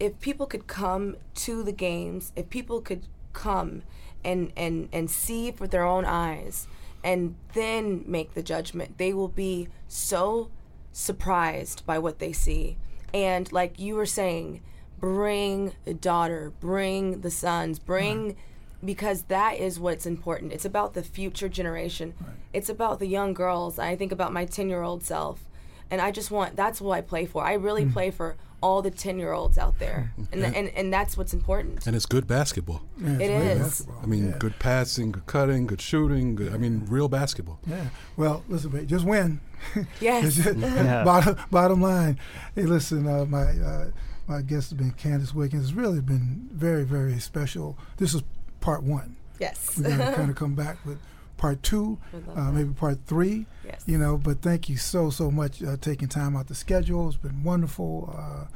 [0.00, 3.02] if people could come to the games if people could
[3.32, 3.82] come
[4.24, 6.66] and and and see with their own eyes
[7.04, 8.98] and then make the judgment.
[8.98, 10.50] They will be so
[10.92, 12.76] surprised by what they see.
[13.12, 14.60] And like you were saying,
[14.98, 18.36] bring the daughter, bring the sons, bring
[18.84, 20.52] because that is what's important.
[20.52, 22.14] It's about the future generation.
[22.52, 23.78] It's about the young girls.
[23.78, 25.44] I think about my 10-year-old self.
[25.92, 27.44] And I just want that's what I play for.
[27.44, 30.12] I really play for all the 10-year-olds out there.
[30.32, 31.86] And, and and that's what's important.
[31.86, 32.80] And it's good basketball.
[32.96, 33.58] Yeah, it's It great is.
[33.58, 34.00] basketball.
[34.02, 34.36] I mean, yeah.
[34.38, 36.34] good passing, good cutting, good shooting.
[36.36, 37.58] Good, I mean, real basketball.
[37.66, 37.86] Yeah.
[38.16, 39.40] Well, listen, babe, just win.
[40.00, 40.44] Yes.
[41.04, 42.18] bottom, bottom line.
[42.56, 43.90] Hey, listen, uh, my uh,
[44.26, 45.64] my guest has been Candice Wiggins.
[45.64, 47.76] It's really been very, very special.
[47.98, 48.22] This is
[48.60, 49.16] part one.
[49.38, 49.76] yes.
[49.76, 50.98] We're going to kind of come back with
[51.42, 51.98] part two,
[52.36, 53.46] uh, maybe part three.
[53.64, 53.82] Yes.
[53.84, 57.08] You know, but thank you so, so much uh, taking time out the schedule.
[57.08, 58.14] It's been wonderful.
[58.16, 58.46] Uh,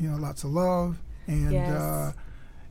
[0.00, 0.98] you know, lots of love.
[1.28, 1.70] And, Yes.
[1.70, 2.12] uh,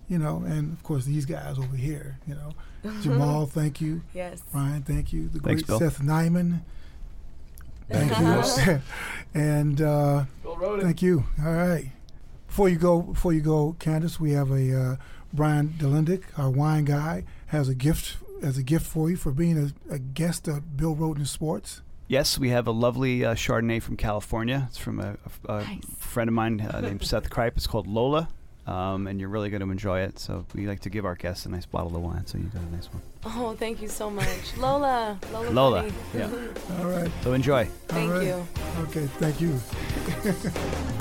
[0.10, 2.52] you know, and of course, these guys over here, you know.
[3.02, 4.02] Jamal, thank you.
[4.14, 4.42] Yes.
[4.52, 5.30] Brian, thank you.
[5.30, 5.80] The Thanks, great Bill.
[5.80, 6.60] Seth Nyman.
[7.90, 8.82] Thank you.
[9.34, 10.24] and uh,
[10.80, 11.26] thank you.
[11.46, 11.92] All right.
[12.48, 14.96] Before you go, before you go, Candice, we have a uh,
[15.34, 19.58] Brian Delendick, our wine guy, has a gift as a gift for you for being
[19.90, 21.82] a, a guest of Bill Rhoden Sports.
[22.08, 24.68] Yes, we have a lovely uh, Chardonnay from California.
[24.70, 25.16] It's from a,
[25.48, 25.66] a- a
[25.98, 27.54] friend of mine uh, named Seth Kripe.
[27.56, 28.28] It's called Lola,
[28.68, 30.20] um, and you're really going to enjoy it.
[30.20, 32.26] So we like to give our guests a nice bottle of wine.
[32.28, 33.02] So you got a nice one.
[33.24, 34.58] Oh, thank you so much.
[34.58, 35.18] Lola.
[35.32, 35.50] Lola.
[35.52, 35.94] Lola, Bunny.
[36.16, 36.30] yeah.
[36.80, 37.12] All right.
[37.24, 37.66] So enjoy.
[37.88, 38.28] Thank All right.
[38.28, 38.48] you.
[38.80, 39.06] Okay.
[39.20, 39.58] Thank you.